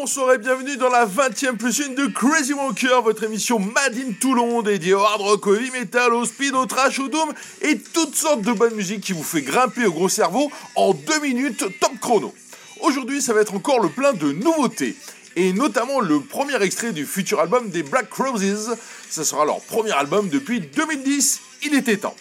bonsoir 0.00 0.34
et 0.34 0.38
bienvenue 0.38 0.76
dans 0.76 0.88
la 0.88 1.06
20ème 1.06 1.56
plus 1.56 1.78
une 1.78 1.94
de 1.94 2.06
Crazy 2.06 2.52
Walker, 2.52 2.98
votre 3.04 3.22
émission 3.22 3.60
Made 3.60 3.96
in 3.96 4.12
Toulon 4.20 4.60
dédiée 4.60 4.92
au 4.92 4.98
hard 4.98 5.20
rock, 5.20 5.46
au 5.46 5.54
heavy 5.54 5.70
metal, 5.70 6.12
au 6.14 6.24
speed, 6.24 6.52
au 6.56 6.66
trash, 6.66 6.98
au 6.98 7.06
doom 7.06 7.32
et 7.62 7.78
toutes 7.78 8.16
sortes 8.16 8.42
de 8.42 8.50
bonne 8.50 8.74
musique 8.74 9.02
qui 9.02 9.12
vous 9.12 9.22
fait 9.22 9.42
grimper 9.42 9.86
au 9.86 9.92
gros 9.92 10.08
cerveau 10.08 10.50
en 10.74 10.94
deux 10.94 11.20
minutes 11.20 11.64
top 11.78 11.92
chrono. 12.00 12.34
Aujourd'hui, 12.80 13.22
ça 13.22 13.34
va 13.34 13.42
être 13.42 13.54
encore 13.54 13.78
le 13.78 13.88
plein 13.88 14.12
de 14.12 14.32
nouveautés 14.32 14.96
et 15.36 15.52
notamment 15.52 16.00
le 16.00 16.18
premier 16.18 16.60
extrait 16.60 16.92
du 16.92 17.06
futur 17.06 17.38
album 17.38 17.70
des 17.70 17.84
Black 17.84 18.12
Roses. 18.12 18.76
Ça 19.08 19.22
sera 19.22 19.44
leur 19.44 19.60
premier 19.60 19.92
album 19.92 20.28
depuis 20.28 20.58
2010, 20.60 21.40
il 21.66 21.74
était 21.76 21.98
temps. 21.98 22.16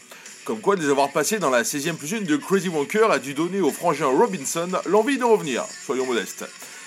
Comme 0.46 0.62
quoi, 0.62 0.76
les 0.76 0.90
avoir 0.90 1.12
passés 1.12 1.40
dans 1.40 1.50
la 1.50 1.64
16e 1.64 1.96
plus 1.96 2.12
une 2.12 2.26
de 2.26 2.38
Crazy 2.38 2.70
Walker 2.70 3.08
a 3.10 3.18
dû 3.18 3.34
donner 3.34 3.62
au 3.62 3.72
frangin 3.72 4.06
Robinson 4.06 4.70
l'envie 4.86 5.18
de 5.18 5.24
revenir, 5.24 5.66
soyons 5.88 6.06
modestes. 6.06 6.46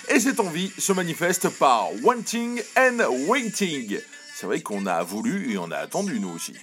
Et 0.09 0.19
cette 0.19 0.39
envie 0.39 0.71
se 0.77 0.93
manifeste 0.93 1.49
par 1.49 1.89
Wanting 2.01 2.61
and 2.77 2.99
Waiting. 3.27 3.99
C'est 4.35 4.45
vrai 4.45 4.61
qu'on 4.61 4.85
a 4.85 5.03
voulu 5.03 5.53
et 5.53 5.57
on 5.57 5.69
a 5.71 5.77
attendu 5.77 6.19
nous 6.19 6.29
aussi. 6.29 6.53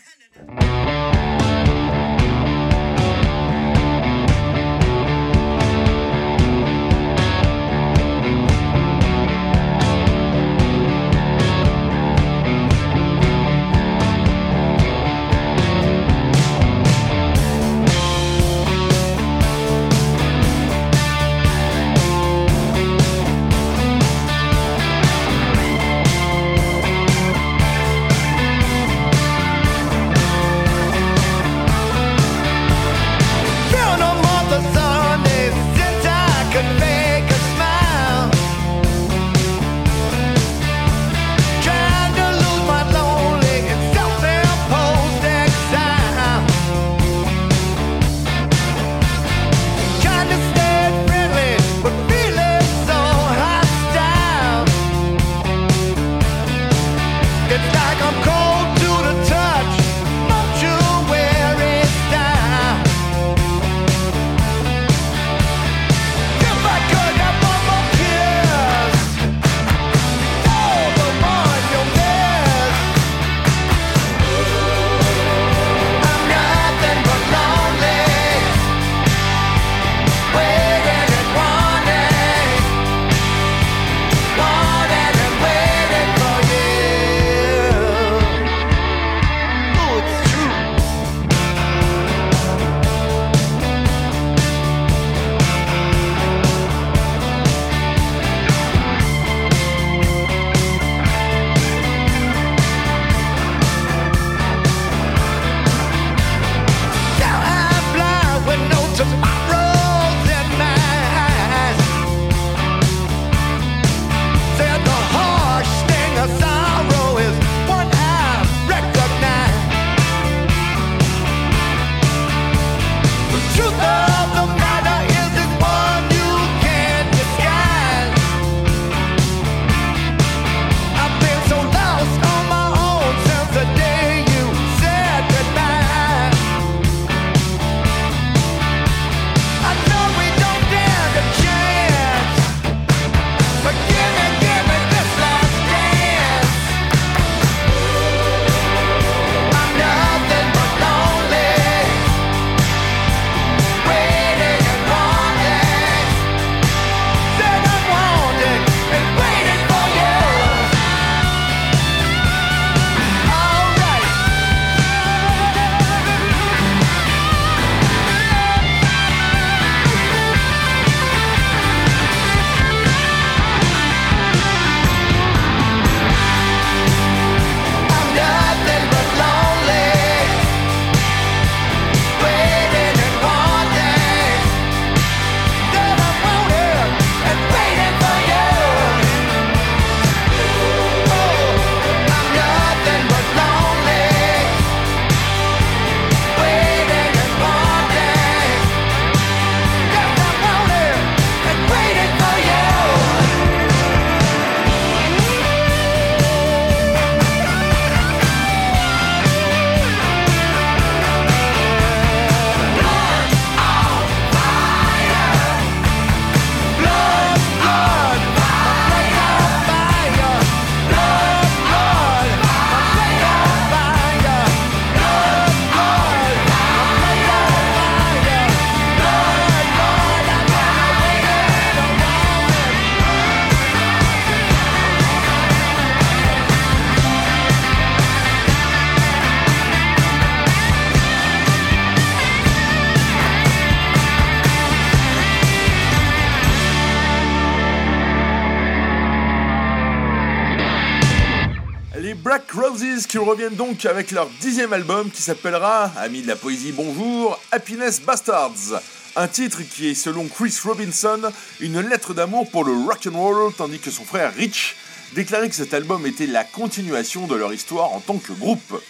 Qui 253.14 253.18
reviennent 253.18 253.54
donc 253.54 253.86
avec 253.86 254.10
leur 254.10 254.28
dixième 254.40 254.72
album 254.72 255.08
qui 255.08 255.22
s'appellera, 255.22 255.84
amis 255.98 256.22
de 256.22 256.26
la 256.26 256.34
poésie 256.34 256.72
bonjour, 256.72 257.40
Happiness 257.52 258.00
Bastards. 258.00 258.82
Un 259.14 259.28
titre 259.28 259.60
qui 259.62 259.90
est 259.90 259.94
selon 259.94 260.26
Chris 260.26 260.58
Robinson 260.64 261.20
une 261.60 261.78
lettre 261.78 262.12
d'amour 262.12 262.50
pour 262.50 262.64
le 262.64 262.72
rock 262.72 263.06
and 263.06 263.16
roll 263.16 263.52
tandis 263.56 263.78
que 263.78 263.92
son 263.92 264.02
frère 264.02 264.34
Rich 264.34 264.74
déclarait 265.14 265.48
que 265.48 265.54
cet 265.54 265.74
album 265.74 266.04
était 266.06 266.26
la 266.26 266.42
continuation 266.42 267.28
de 267.28 267.36
leur 267.36 267.52
histoire 267.52 267.92
en 267.92 268.00
tant 268.00 268.18
que 268.18 268.32
groupe. 268.32 268.82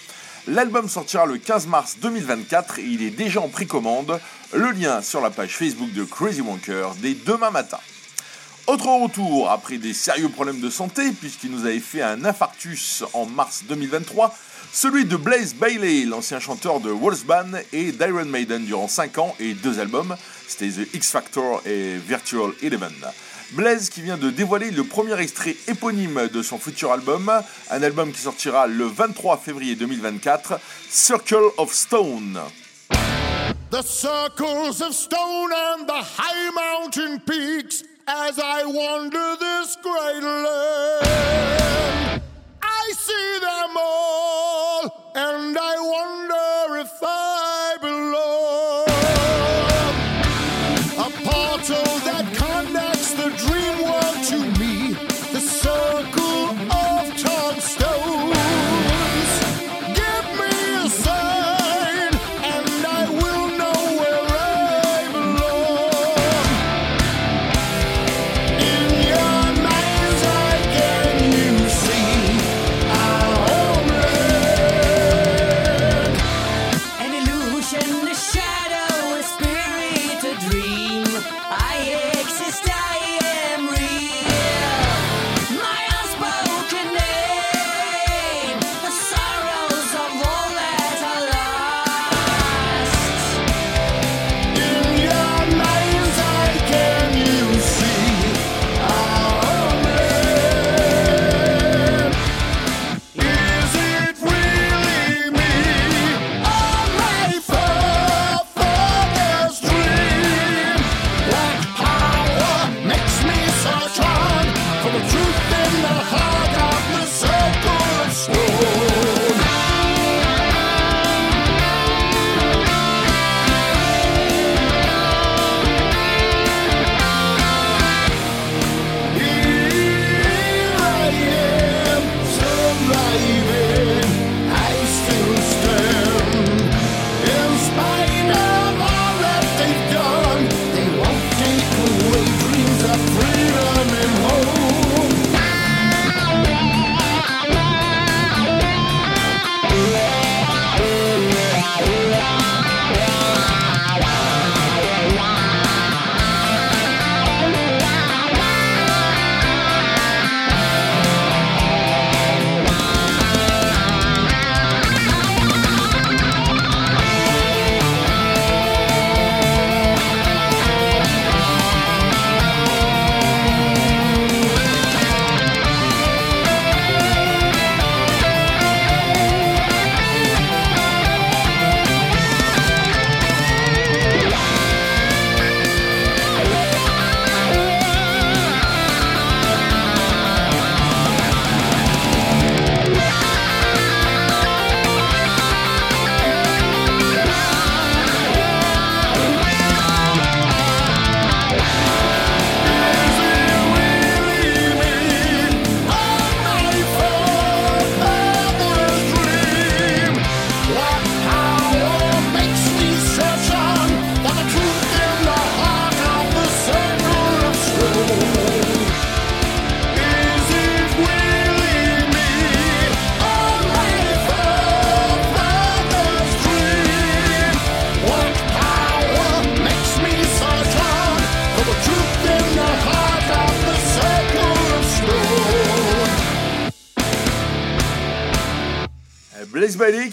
L'album 0.49 0.89
sortira 0.89 1.27
le 1.27 1.37
15 1.37 1.67
mars 1.67 1.99
2024 2.01 2.79
et 2.79 2.83
il 2.83 3.03
est 3.03 3.11
déjà 3.11 3.43
en 3.43 3.49
précommande. 3.49 4.19
Le 4.55 4.71
lien 4.71 5.03
sur 5.03 5.21
la 5.21 5.29
page 5.29 5.55
Facebook 5.55 5.93
de 5.93 6.05
Crazy 6.05 6.41
Wonker 6.41 6.93
dès 7.03 7.13
demain 7.13 7.51
matin. 7.51 7.79
Autre 8.67 8.87
retour 8.87 9.51
après 9.51 9.77
des 9.77 9.93
sérieux 9.93 10.31
problèmes 10.31 10.61
de 10.61 10.71
santé, 10.71 11.13
puisqu'il 11.13 11.51
nous 11.51 11.67
avait 11.67 11.81
fait 11.81 12.01
un 12.01 12.25
infarctus 12.25 13.05
en 13.13 13.27
mars 13.27 13.65
2023, 13.69 14.35
celui 14.73 15.05
de 15.05 15.17
Blaze 15.17 15.55
Bailey, 15.55 16.07
l'ancien 16.07 16.41
chanteur 16.41 16.81
de 16.81 16.89
Wolfsbane 16.89 17.61
et 17.75 17.93
d'Iron 17.93 18.25
Maiden 18.25 18.65
durant 18.65 18.89
5 18.89 19.19
ans 19.19 19.37
et 19.39 19.53
2 19.53 19.81
albums, 19.81 20.17
c'était 20.49 20.71
The 20.71 20.95
X 20.95 21.11
Factor 21.11 21.61
et 21.67 21.99
Virtual 21.99 22.53
Eleven. 22.63 22.95
Blaze 23.53 23.91
qui 23.91 24.01
vient 24.01 24.17
de 24.17 24.31
dévoiler 24.31 24.71
le 24.71 24.83
premier 24.83 25.21
extrait 25.21 25.57
éponyme 25.69 26.29
de 26.33 26.43
son 26.43 26.59
futur 26.59 26.91
album, 26.91 27.31
un 27.71 27.83
album 27.83 28.13
qui 28.13 28.23
sortira 28.23 28.67
le 28.67 28.87
23 28.87 29.37
février 29.37 29.75
2024, 29.75 30.59
Circle 30.89 31.51
of 31.59 31.71
Stone. 31.71 32.41
The 33.71 33.83
circles 33.83 34.81
of 34.83 34.95
stone 34.95 35.53
and 35.53 35.87
the 35.87 36.03
high 36.03 36.51
mountain 36.55 37.19
peaks 37.19 37.85
as 38.07 38.39
I 38.39 38.65
wander 38.67 39.37
this 39.41 39.77
great 39.77 40.23
land. 40.23 42.23
I 42.63 42.93
see 42.97 43.39
them 43.41 43.77
all 43.79 45.13
and 45.15 45.57
I 45.57 45.77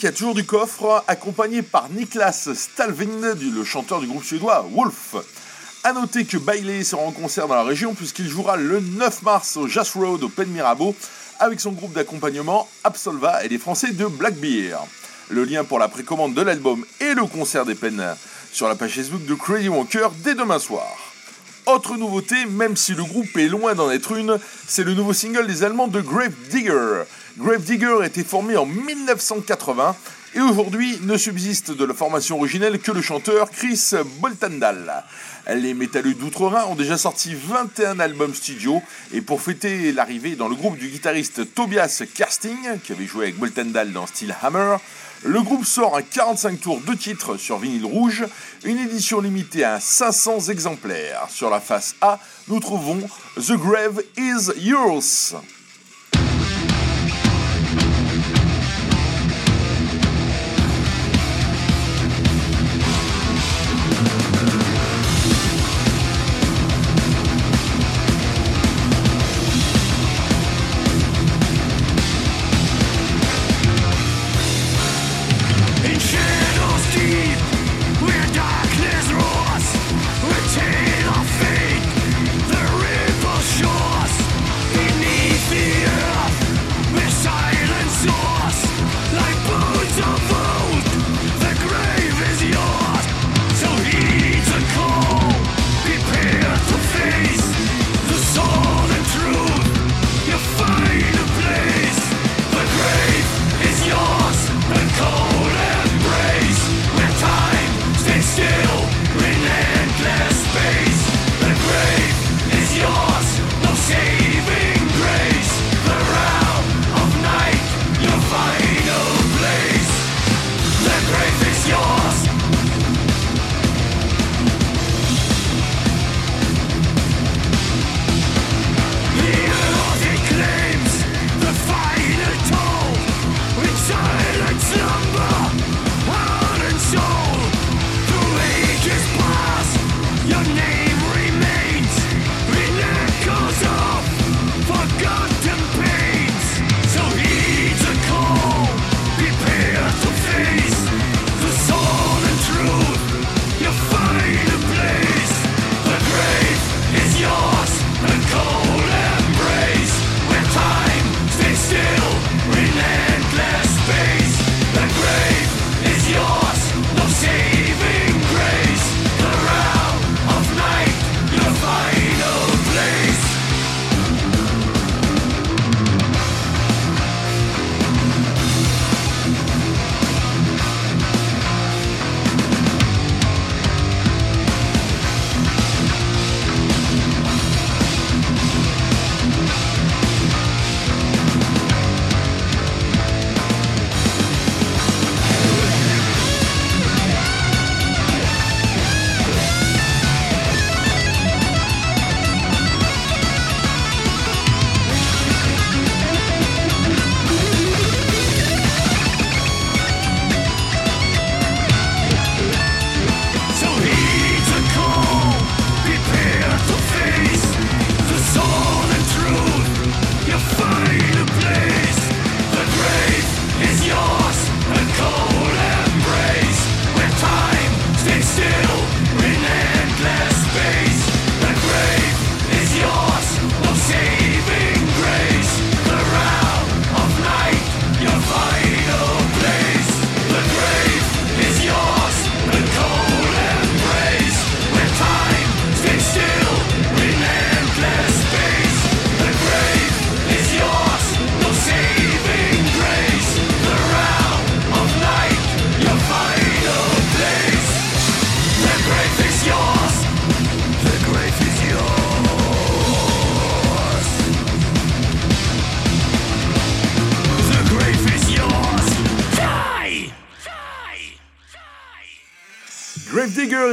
Qui 0.02 0.08
a 0.08 0.12
toujours 0.12 0.34
du 0.34 0.46
coffre, 0.46 1.04
accompagné 1.08 1.62
par 1.62 1.88
Niklas 1.90 2.50
Stalvin, 2.56 3.36
le 3.40 3.64
chanteur 3.64 4.00
du 4.00 4.08
groupe 4.08 4.24
suédois 4.24 4.66
Wolf. 4.74 5.14
A 5.84 5.94
noter 5.94 6.26
que 6.26 6.38
Bailey 6.38 6.84
sera 6.84 7.04
en 7.04 7.12
concert 7.12 7.48
dans 7.48 7.54
la 7.54 7.62
région 7.62 7.94
puisqu'il 7.94 8.28
jouera 8.28 8.58
le 8.58 8.80
9 8.80 9.22
mars 9.22 9.58
au 9.58 9.68
Jazz 9.68 9.92
Road 9.94 10.24
au 10.24 10.28
Pen 10.28 10.50
Mirabeau 10.50 10.96
avec 11.38 11.60
son 11.60 11.72
groupe 11.74 11.94
d'accompagnement 11.94 12.68
Absolva 12.84 13.46
et 13.46 13.48
les 13.48 13.60
Français 13.60 13.92
de 13.92 14.08
Blackbeard. 14.08 14.88
Le 15.30 15.44
lien 15.44 15.64
pour 15.64 15.78
la 15.78 15.88
précommande 15.88 16.34
de 16.34 16.42
l'album 16.42 16.84
et 17.00 17.14
le 17.14 17.28
concert 17.28 17.68
des 17.68 17.76
Penn 17.76 18.04
sur 18.52 18.68
la 18.68 18.74
page 18.74 18.96
Facebook 18.96 19.28
de 19.28 19.36
Crazy 19.36 19.70
Wonker 19.70 20.10
dès 20.24 20.34
demain 20.34 20.58
soir. 20.58 20.98
Autre 21.68 21.96
nouveauté, 21.96 22.46
même 22.48 22.76
si 22.76 22.94
le 22.94 23.04
groupe 23.04 23.38
est 23.38 23.48
loin 23.48 23.76
d'en 23.76 23.92
être 23.92 24.14
une, 24.14 24.40
c'est 24.68 24.84
le 24.84 24.96
nouveau 24.96 25.14
single 25.14 25.46
des 25.46 25.64
Allemands 25.64 25.88
de 25.88 26.02
Grave 26.02 26.34
Digger. 26.50 27.04
Grave 27.38 27.62
Digger 27.62 27.98
a 28.02 28.08
été 28.08 28.24
formé 28.24 28.58
en 28.58 28.66
1980 28.66 29.96
et 30.34 30.40
aujourd'hui 30.40 30.98
ne 31.04 31.18
subsiste 31.18 31.72
de 31.72 31.86
la 31.86 31.94
formation 31.94 32.38
originelle 32.38 32.80
que 32.80 32.92
le 32.92 33.02
chanteur 33.02 33.52
Chris 33.52 33.92
Boltandal. 34.20 35.04
Les 35.56 35.74
métalleux 35.74 36.14
d'Outre-Rhin 36.14 36.66
ont 36.70 36.76
déjà 36.76 36.98
sorti 36.98 37.36
21 37.36 38.00
albums 38.00 38.34
studio 38.34 38.82
et 39.12 39.20
pour 39.20 39.42
fêter 39.42 39.92
l'arrivée 39.92 40.36
dans 40.38 40.48
le 40.48 40.56
groupe 40.56 40.78
du 40.78 40.88
guitariste 40.88 41.54
Tobias 41.54 42.04
Kersting, 42.14 42.80
qui 42.82 42.94
avait 42.94 43.06
joué 43.06 43.26
avec 43.26 43.38
Boltendal 43.38 43.92
dans 43.92 44.08
Steel 44.08 44.34
Hammer, 44.42 44.78
le 45.24 45.42
groupe 45.42 45.66
sort 45.66 45.98
un 45.98 46.04
45 46.04 46.62
tours 46.62 46.80
de 46.82 46.94
titres 46.94 47.36
sur 47.36 47.58
vinyle 47.58 47.86
rouge, 47.86 48.26
une 48.64 48.78
édition 48.78 49.20
limitée 49.20 49.66
à 49.66 49.82
500 49.82 50.48
exemplaires. 50.48 51.28
Sur 51.30 51.50
la 51.50 51.60
face 51.60 51.96
A, 52.00 52.18
nous 52.48 52.60
trouvons 52.62 53.02
The 53.36 53.54
Grave 53.54 54.02
is 54.18 54.52
Yours. 54.58 55.36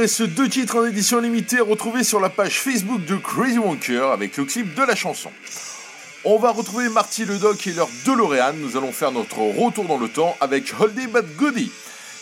Et 0.01 0.07
ce 0.07 0.23
deux 0.23 0.47
titres 0.47 0.77
en 0.77 0.85
édition 0.85 1.19
limitée 1.19 1.59
retrouvés 1.59 2.03
sur 2.03 2.19
la 2.19 2.29
page 2.29 2.61
Facebook 2.61 3.03
de 3.05 3.17
Crazy 3.17 3.57
Wonker 3.57 4.11
avec 4.11 4.37
le 4.37 4.45
clip 4.45 4.73
de 4.73 4.83
la 4.83 4.95
chanson. 4.95 5.29
On 6.23 6.37
va 6.37 6.51
retrouver 6.51 6.87
Marty 6.87 7.25
le 7.25 7.37
Doc 7.37 7.67
et 7.67 7.73
leur 7.73 7.89
DeLorean. 8.05 8.53
Nous 8.53 8.77
allons 8.77 8.93
faire 8.93 9.11
notre 9.11 9.39
retour 9.39 9.85
dans 9.85 9.97
le 9.97 10.07
temps 10.07 10.37
avec 10.39 10.73
Holiday 10.79 11.07
But 11.07 11.35
Goody. 11.35 11.71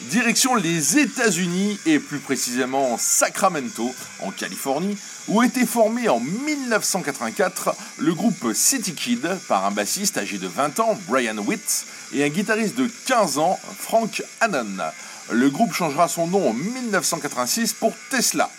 Direction 0.10 0.55
les 0.55 0.98
États-Unis 0.98 1.79
et 1.86 2.00
plus 2.00 2.19
précisément 2.19 2.98
Sacramento, 2.98 3.93
en 4.22 4.31
Californie, 4.31 4.98
où 5.27 5.43
était 5.43 5.65
formé 5.65 6.10
en 6.10 6.19
1984 6.19 7.75
le 8.00 8.13
groupe 8.13 8.53
City 8.53 8.93
Kid 8.93 9.27
par 9.48 9.65
un 9.65 9.72
bassiste 9.72 10.17
âgé 10.17 10.38
de 10.38 10.48
20 10.48 10.79
ans, 10.79 10.98
Brian 11.07 11.38
Witt, 11.38 11.86
et 12.13 12.24
un 12.24 12.29
guitariste 12.29 12.75
de 12.75 12.89
15 13.05 13.38
ans, 13.38 13.60
Frank 13.79 14.24
Hannon. 14.41 14.84
Le 15.31 15.50
groupe 15.50 15.74
changera 15.74 16.07
son 16.07 16.27
nom 16.27 16.50
en 16.50 16.53
1986 16.53 17.74
pour 17.74 17.93
Tesla. 18.10 18.50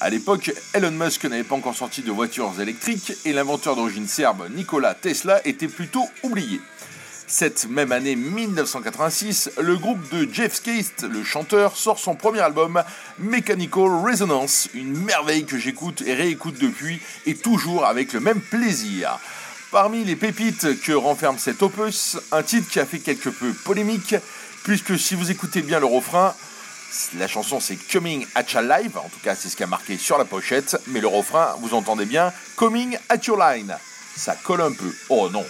À 0.00 0.10
l'époque, 0.10 0.52
Elon 0.74 0.90
Musk 0.90 1.24
n'avait 1.24 1.44
pas 1.44 1.54
encore 1.54 1.76
sorti 1.76 2.02
de 2.02 2.10
voitures 2.10 2.60
électriques 2.60 3.12
et 3.24 3.32
l'inventeur 3.32 3.76
d'origine 3.76 4.08
serbe 4.08 4.48
Nikola 4.50 4.94
Tesla 4.94 5.40
était 5.46 5.68
plutôt 5.68 6.04
oublié. 6.24 6.60
Cette 7.28 7.68
même 7.70 7.92
année 7.92 8.16
1986, 8.16 9.52
le 9.60 9.76
groupe 9.76 10.00
de 10.12 10.28
Jeff 10.32 10.54
Skate, 10.54 11.04
le 11.08 11.22
chanteur, 11.22 11.76
sort 11.76 12.00
son 12.00 12.16
premier 12.16 12.40
album 12.40 12.82
Mechanical 13.20 13.84
Resonance, 14.04 14.68
une 14.74 14.96
merveille 14.96 15.44
que 15.44 15.58
j'écoute 15.58 16.02
et 16.02 16.14
réécoute 16.14 16.58
depuis 16.60 17.00
et 17.24 17.36
toujours 17.36 17.86
avec 17.86 18.12
le 18.12 18.20
même 18.20 18.40
plaisir. 18.40 19.20
Parmi 19.70 20.04
les 20.04 20.16
pépites 20.16 20.80
que 20.82 20.92
renferme 20.92 21.38
cet 21.38 21.62
opus, 21.62 22.16
un 22.32 22.42
titre 22.42 22.68
qui 22.68 22.80
a 22.80 22.86
fait 22.86 23.00
quelque 23.00 23.28
peu 23.28 23.52
polémique, 23.64 24.14
puisque 24.66 24.98
si 24.98 25.14
vous 25.14 25.30
écoutez 25.30 25.62
bien 25.62 25.78
le 25.78 25.86
refrain, 25.86 26.34
La 27.18 27.28
chanson 27.28 27.60
c'est 27.60 27.76
Coming 27.76 28.26
at 28.34 28.42
Your 28.52 28.62
Live, 28.62 28.98
en 28.98 29.08
tout 29.08 29.20
cas 29.22 29.36
c'est 29.36 29.48
ce 29.48 29.54
qui 29.54 29.62
a 29.62 29.68
marqué 29.68 29.96
sur 29.96 30.18
la 30.18 30.24
pochette, 30.24 30.76
mais 30.88 31.00
le 31.00 31.06
refrain, 31.06 31.54
vous 31.60 31.72
entendez 31.72 32.04
bien, 32.04 32.32
Coming 32.56 32.98
at 33.08 33.18
Your 33.28 33.38
Line. 33.38 33.76
Ça 34.16 34.34
colle 34.34 34.62
un 34.62 34.72
peu. 34.72 34.92
Oh 35.08 35.28
non. 35.30 35.44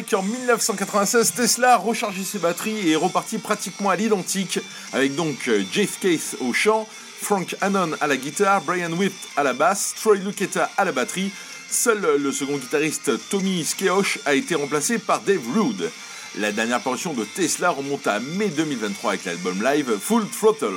Après 0.00 0.16
un 0.16 0.20
break 0.20 0.34
en 0.34 0.40
1996, 0.40 1.32
Tesla 1.34 1.74
a 1.74 1.76
rechargé 1.76 2.24
ses 2.24 2.38
batteries 2.38 2.88
et 2.88 2.92
est 2.92 2.96
reparti 2.96 3.38
pratiquement 3.38 3.90
à 3.90 3.96
l'identique, 3.96 4.58
avec 4.92 5.14
donc 5.14 5.48
euh, 5.48 5.62
Jeff 5.72 5.98
Case 6.00 6.36
au 6.40 6.52
chant, 6.52 6.88
Frank 7.20 7.54
Hannon 7.60 7.90
à 8.00 8.06
la 8.06 8.16
guitare, 8.16 8.62
Brian 8.62 8.92
Whitt 8.92 9.12
à 9.36 9.42
la 9.42 9.52
basse, 9.52 9.94
Troy 10.00 10.16
Lucetta 10.16 10.70
à 10.78 10.84
la 10.84 10.92
batterie. 10.92 11.30
Seul 11.68 12.16
le 12.18 12.32
second 12.32 12.56
guitariste 12.56 13.10
Tommy 13.28 13.64
Skeoch 13.64 14.20
a 14.24 14.34
été 14.34 14.54
remplacé 14.54 14.98
par 14.98 15.20
Dave 15.20 15.42
Rude. 15.54 15.90
La 16.38 16.52
dernière 16.52 16.80
portion 16.80 17.12
de 17.12 17.24
Tesla 17.24 17.70
remonte 17.70 18.06
à 18.06 18.20
mai 18.20 18.48
2023 18.48 19.10
avec 19.10 19.24
l'album 19.26 19.62
live 19.62 19.98
Full 20.00 20.26
Throttle. 20.28 20.76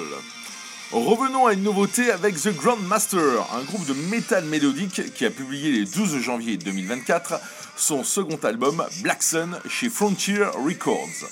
Revenons 0.93 1.47
à 1.47 1.53
une 1.53 1.63
nouveauté 1.63 2.11
avec 2.11 2.39
The 2.39 2.55
Grandmaster, 2.55 3.19
un 3.51 3.63
groupe 3.63 3.87
de 3.87 3.95
métal 4.11 4.45
mélodique 4.45 5.11
qui 5.15 5.25
a 5.25 5.31
publié 5.31 5.71
le 5.71 5.85
12 5.85 6.19
janvier 6.19 6.55
2024 6.55 7.41
son 7.75 8.03
second 8.03 8.37
album 8.43 8.85
Black 9.01 9.23
Sun 9.23 9.57
chez 9.67 9.89
Frontier 9.89 10.43
Records. 10.53 11.27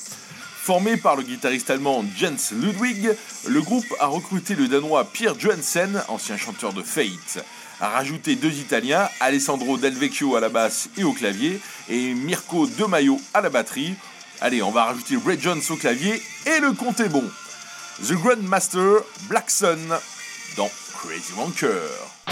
Formé 0.64 0.98
par 0.98 1.16
le 1.16 1.22
guitariste 1.22 1.70
allemand 1.70 2.04
Jens 2.18 2.54
Ludwig, 2.54 3.12
le 3.48 3.62
groupe 3.62 3.86
a 4.00 4.08
recruté 4.08 4.56
le 4.56 4.68
danois 4.68 5.06
Pierre 5.06 5.40
Johansen, 5.40 6.02
ancien 6.08 6.38
chanteur 6.38 6.74
de 6.74 6.82
Fate, 6.82 7.46
a 7.80 7.90
rajouté 7.90 8.36
deux 8.36 8.54
Italiens, 8.54 9.08
Alessandro 9.20 9.78
Del 9.78 9.94
Vecchio 9.94 10.36
à 10.36 10.40
la 10.40 10.50
basse 10.50 10.90
et 10.98 11.04
au 11.04 11.14
clavier, 11.14 11.62
et 11.88 12.16
Mirko 12.16 12.66
De 12.66 12.86
Maio 12.86 13.22
à 13.36 13.42
la 13.42 13.50
batterie. 13.52 13.94
Allez, 14.40 14.64
on 14.64 14.72
va 14.72 14.86
rajouter 14.86 15.20
Ray 15.24 15.40
Jones 15.40 15.62
au 15.70 15.76
clavier, 15.76 16.20
et 16.48 16.60
le 16.60 16.72
compte 16.72 17.00
est 17.00 17.10
bon. 17.10 17.30
The 18.04 18.16
Grandmaster 18.16 19.04
Black 19.30 19.52
Sun 19.52 19.78
dans 20.58 20.72
Crazy 20.96 21.34
Wanker. 21.38 22.31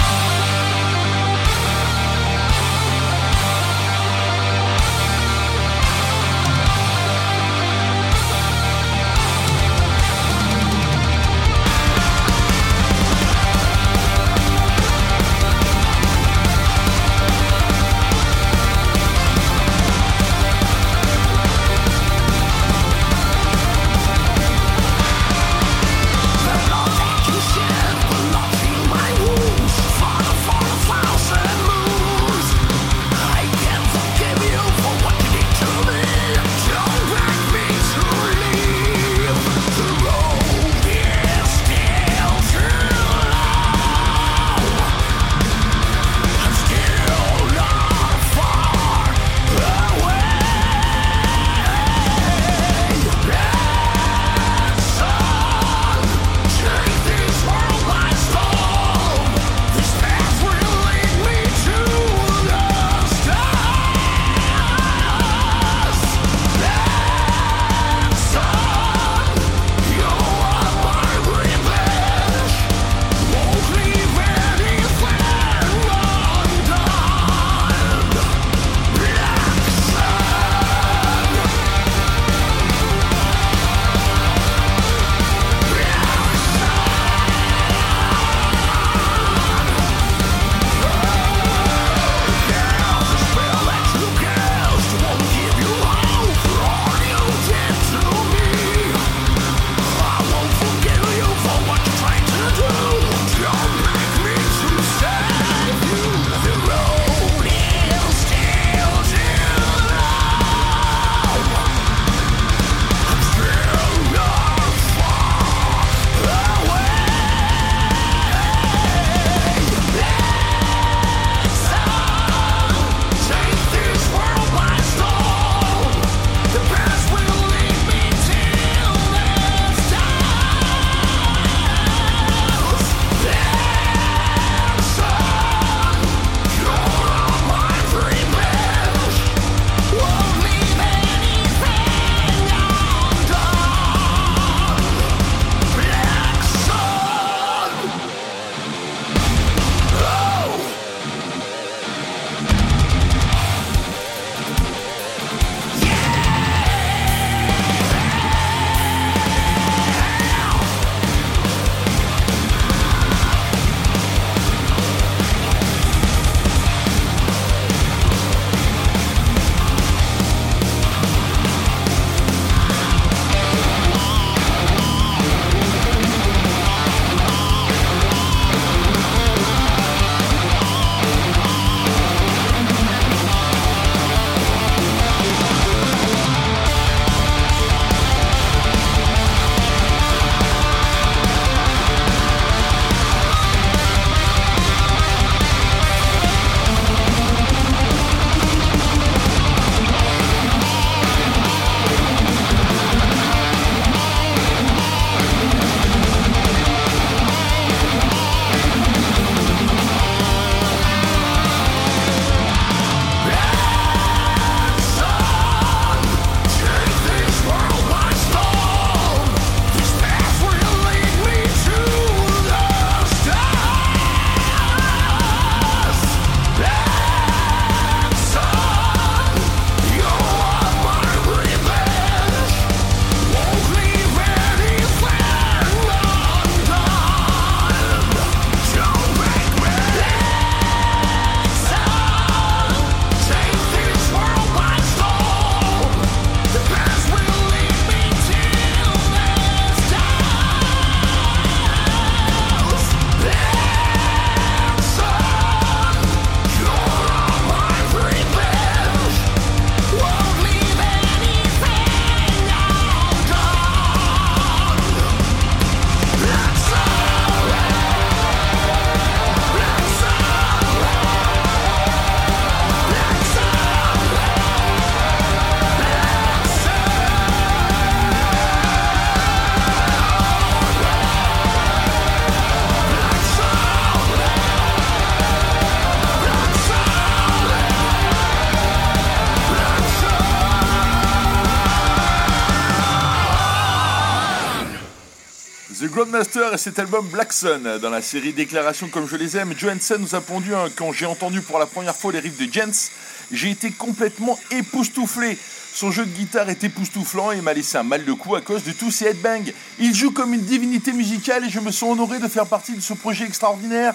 Et 296.20 296.58
cet 296.58 296.80
album 296.80 297.08
Black 297.08 297.32
Sun. 297.32 297.78
Dans 297.82 297.90
la 297.90 298.02
série 298.02 298.34
Déclarations 298.34 298.90
comme 298.90 299.08
je 299.08 299.16
les 299.16 299.38
aime, 299.38 299.54
Johansson 299.58 299.96
nous 300.00 300.16
a 300.16 300.20
pondu 300.20 300.54
un 300.54 300.70
quand 300.70 300.92
j'ai 300.92 301.06
entendu 301.06 301.42
pour 301.42 301.60
la 301.60 301.66
première 301.66 301.96
fois 301.96 302.12
les 302.12 302.20
riffs 302.20 302.38
de 302.38 302.52
Jens, 302.52 302.92
j'ai 303.32 303.52
été 303.52 303.72
complètement 303.72 304.38
époustouflé. 304.52 305.38
Son 305.74 305.92
jeu 305.92 306.06
de 306.06 306.12
guitare 306.12 306.50
est 306.50 306.62
époustouflant 306.62 307.32
et 307.32 307.40
m'a 307.40 307.54
laissé 307.54 307.78
un 307.78 307.84
mal 307.84 308.04
de 308.04 308.12
cou 308.12 308.36
à 308.36 308.42
cause 308.42 308.66
de 308.66 308.74
tous 308.74 308.92
ses 308.92 309.06
headbangs. 309.06 309.54
Il 309.80 309.96
joue 309.96 310.12
comme 310.12 310.34
une 310.34 310.42
divinité 310.42 310.92
musicale 310.92 311.46
et 311.46 311.50
je 311.50 311.62
me 311.62 311.72
sens 311.72 311.94
honoré 311.94 312.20
de 312.20 312.28
faire 312.28 312.48
partie 312.48 312.74
de 312.74 312.82
ce 312.82 312.94
projet 312.94 313.24
extraordinaire. 313.24 313.94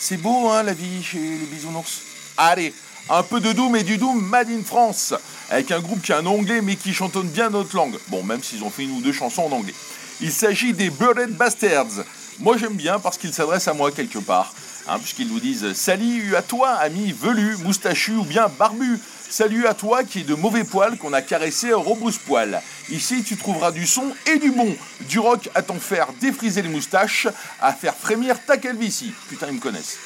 C'est 0.00 0.16
beau, 0.16 0.48
hein, 0.48 0.64
la 0.64 0.74
vie 0.74 1.04
chez 1.04 1.20
les 1.20 1.46
bisounours. 1.46 2.00
Allez, 2.38 2.74
un 3.08 3.22
peu 3.22 3.38
de 3.38 3.52
Doom 3.52 3.76
et 3.76 3.84
du 3.84 3.98
Doom 3.98 4.20
Made 4.20 4.50
in 4.50 4.64
France, 4.64 5.14
avec 5.48 5.70
un 5.70 5.78
groupe 5.78 6.02
qui 6.02 6.12
a 6.12 6.18
un 6.18 6.26
anglais 6.26 6.60
mais 6.60 6.74
qui 6.74 6.92
chantonne 6.92 7.28
bien 7.28 7.50
notre 7.50 7.76
langue. 7.76 7.98
Bon, 8.08 8.24
même 8.24 8.42
s'ils 8.42 8.64
ont 8.64 8.70
fait 8.70 8.82
une 8.82 8.96
ou 8.96 9.00
deux 9.00 9.12
chansons 9.12 9.42
en 9.42 9.52
anglais. 9.52 9.74
Il 10.22 10.30
s'agit 10.30 10.72
des 10.72 10.88
Buried 10.88 11.30
Bastards. 11.36 12.04
Moi 12.38 12.56
j'aime 12.56 12.74
bien 12.76 13.00
parce 13.00 13.18
qu'ils 13.18 13.34
s'adressent 13.34 13.66
à 13.66 13.74
moi 13.74 13.90
quelque 13.90 14.20
part. 14.20 14.54
Hein, 14.86 15.00
Puisqu'ils 15.00 15.26
nous 15.26 15.40
disent 15.40 15.72
Salut 15.72 16.36
à 16.36 16.42
toi, 16.42 16.70
ami 16.74 17.10
velu, 17.10 17.56
moustachu 17.56 18.12
ou 18.12 18.24
bien 18.24 18.46
barbu. 18.56 19.00
Salut 19.28 19.66
à 19.66 19.74
toi 19.74 20.04
qui 20.04 20.20
est 20.20 20.24
de 20.24 20.36
mauvais 20.36 20.62
poils 20.62 20.96
qu'on 20.96 21.12
a 21.12 21.22
caressé 21.22 21.72
au 21.72 21.80
rebrousse-poil. 21.80 22.62
Ici 22.88 23.24
tu 23.24 23.36
trouveras 23.36 23.72
du 23.72 23.84
son 23.84 24.14
et 24.32 24.38
du 24.38 24.52
bon. 24.52 24.72
Du 25.08 25.18
rock 25.18 25.50
à 25.56 25.62
t'en 25.62 25.80
faire 25.80 26.06
défriser 26.20 26.62
les 26.62 26.68
moustaches, 26.68 27.26
à 27.60 27.72
faire 27.72 27.96
frémir 27.96 28.36
ta 28.46 28.58
calvitie. 28.58 29.12
Putain, 29.28 29.48
ils 29.48 29.54
me 29.54 29.60
connaissent. 29.60 29.98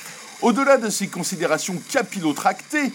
Au-delà 0.42 0.76
de 0.76 0.90
ces 0.90 1.08
considérations 1.08 1.76
capillotractées, 1.90 2.92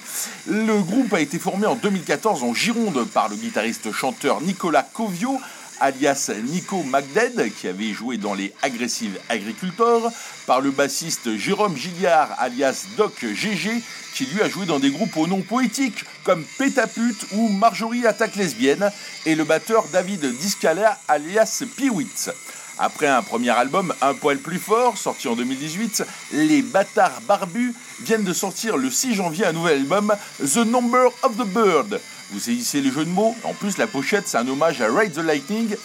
le 0.47 0.79
groupe 0.81 1.13
a 1.13 1.19
été 1.19 1.39
formé 1.39 1.65
en 1.65 1.75
2014 1.75 2.43
en 2.43 2.53
Gironde 2.53 3.03
par 3.05 3.29
le 3.29 3.35
guitariste-chanteur 3.35 4.41
Nicolas 4.41 4.83
Covio, 4.83 5.39
alias 5.81 6.31
Nico 6.43 6.83
McDead, 6.83 7.51
qui 7.53 7.67
avait 7.67 7.91
joué 7.91 8.17
dans 8.17 8.35
les 8.35 8.53
Aggressive 8.61 9.19
Agricultors, 9.29 10.11
par 10.45 10.61
le 10.61 10.71
bassiste 10.71 11.35
Jérôme 11.37 11.75
Gilliard, 11.75 12.35
alias 12.37 12.85
Doc 12.95 13.25
GG, 13.25 13.83
qui 14.13 14.25
lui 14.27 14.41
a 14.41 14.49
joué 14.49 14.65
dans 14.65 14.79
des 14.79 14.91
groupes 14.91 15.17
au 15.17 15.27
nom 15.27 15.41
poétique 15.41 16.05
comme 16.23 16.45
Pétapute 16.57 17.25
ou 17.33 17.49
Marjorie 17.49 18.05
Attaque 18.05 18.35
Lesbienne, 18.35 18.91
et 19.25 19.35
le 19.35 19.43
batteur 19.43 19.85
David 19.91 20.23
Discala, 20.37 20.99
alias 21.07 21.63
Piwitz. 21.75 22.29
Après 22.77 23.07
un 23.07 23.21
premier 23.21 23.49
album 23.49 23.93
un 24.01 24.13
poil 24.13 24.37
plus 24.37 24.59
fort, 24.59 24.97
sorti 24.97 25.27
en 25.27 25.35
2018, 25.35 26.03
les 26.33 26.61
Bâtards 26.61 27.21
Barbus 27.27 27.73
viennent 28.01 28.23
de 28.23 28.33
sortir 28.33 28.77
le 28.77 28.89
6 28.89 29.15
janvier 29.15 29.45
un 29.45 29.53
nouvel 29.53 29.79
album, 29.79 30.13
The 30.39 30.57
Number 30.57 31.07
of 31.23 31.37
the 31.37 31.45
Bird. 31.45 31.99
Vous 32.31 32.39
saisissez 32.39 32.81
les 32.81 32.91
jeux 32.91 33.05
de 33.05 33.09
mots 33.09 33.35
En 33.43 33.53
plus, 33.53 33.77
la 33.77 33.87
pochette, 33.87 34.27
c'est 34.27 34.37
un 34.37 34.47
hommage 34.47 34.81
à 34.81 34.87
Ride 34.87 35.13
the 35.13 35.17
Lightning 35.17 35.75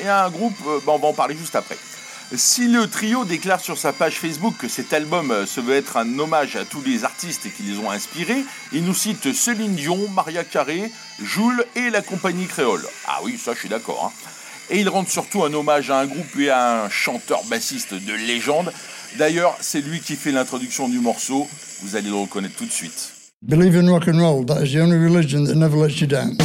et 0.00 0.06
à 0.08 0.24
un 0.26 0.30
groupe, 0.30 0.56
euh, 0.66 0.78
bah, 0.84 0.92
on 0.94 0.98
va 0.98 1.08
en 1.08 1.12
parler 1.12 1.36
juste 1.36 1.54
après. 1.56 1.78
Si 2.34 2.66
le 2.68 2.88
trio 2.88 3.24
déclare 3.24 3.60
sur 3.60 3.78
sa 3.78 3.92
page 3.92 4.18
Facebook 4.18 4.54
que 4.58 4.68
cet 4.68 4.92
album 4.92 5.30
euh, 5.30 5.46
se 5.46 5.60
veut 5.60 5.74
être 5.74 5.96
un 5.96 6.18
hommage 6.18 6.56
à 6.56 6.64
tous 6.64 6.82
les 6.82 7.04
artistes 7.04 7.52
qui 7.54 7.62
les 7.62 7.78
ont 7.78 7.90
inspirés, 7.90 8.44
il 8.72 8.84
nous 8.84 8.94
cite 8.94 9.32
Céline 9.32 9.74
Dion, 9.74 10.08
Maria 10.08 10.42
Carré, 10.42 10.90
Jules 11.22 11.64
et 11.76 11.90
la 11.90 12.02
compagnie 12.02 12.46
créole. 12.46 12.84
Ah 13.06 13.20
oui, 13.22 13.38
ça 13.42 13.54
je 13.54 13.60
suis 13.60 13.68
d'accord. 13.68 14.10
hein. 14.10 14.30
Et 14.70 14.80
il 14.80 14.88
rend 14.88 15.06
surtout 15.06 15.44
un 15.44 15.52
hommage 15.52 15.90
à 15.90 15.98
un 16.00 16.06
groupe 16.06 16.36
et 16.38 16.48
à 16.50 16.84
un 16.84 16.90
chanteur-bassiste 16.90 17.94
de 17.94 18.14
légende. 18.14 18.72
D'ailleurs, 19.16 19.56
c'est 19.60 19.82
lui 19.82 20.00
qui 20.00 20.16
fait 20.16 20.32
l'introduction 20.32 20.88
du 20.88 20.98
morceau. 21.00 21.46
Vous 21.82 21.96
allez 21.96 22.08
le 22.08 22.16
reconnaître 22.16 22.56
tout 22.56 22.64
de 22.64 22.72
suite. 22.72 23.12
Believe 23.46 23.74
in 23.76 23.90
rock 23.90 24.06
and 24.06 24.18
roll. 24.18 24.42
That 24.44 24.62
is 24.62 24.72
the 24.72 24.80
only 24.80 24.96
religion 24.96 25.44
that 25.44 25.56
never 25.56 25.76
lets 25.76 26.00
you 26.00 26.06
down. 26.06 26.38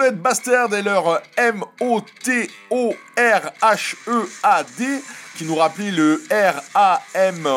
Bullet 0.00 0.12
Bastards 0.12 0.72
et 0.72 0.80
leur 0.80 1.20
M-O-T-O-R-H-E-A-D 1.36 2.04
qui 5.36 5.44
nous 5.44 5.56
rappelait 5.56 5.90
le 5.90 6.22
R-A-M-O-N-E-S 6.30 7.50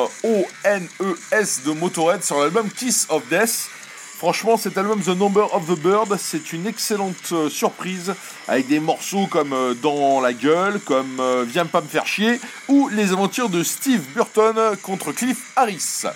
de 1.65 1.71
Motorhead 1.71 2.21
sur 2.21 2.41
l'album 2.41 2.69
Kiss 2.69 3.07
of 3.09 3.25
Death. 3.29 3.69
Franchement, 4.17 4.57
cet 4.57 4.77
album 4.77 5.01
The 5.01 5.17
Number 5.17 5.55
of 5.55 5.67
the 5.67 5.79
Bird, 5.79 6.17
c'est 6.19 6.51
une 6.51 6.67
excellente 6.67 7.31
euh, 7.31 7.49
surprise 7.49 8.13
avec 8.49 8.67
des 8.67 8.81
morceaux 8.81 9.27
comme 9.27 9.53
euh, 9.53 9.73
Dans 9.73 10.19
la 10.19 10.33
gueule, 10.33 10.81
comme 10.81 11.21
euh, 11.21 11.45
Viens 11.47 11.65
pas 11.65 11.79
me 11.79 11.87
faire 11.87 12.05
chier 12.05 12.41
ou 12.67 12.89
les 12.89 13.13
aventures 13.13 13.47
de 13.47 13.63
Steve 13.63 14.01
Burton 14.13 14.75
contre 14.81 15.13
Cliff 15.13 15.37
Harris. 15.55 16.07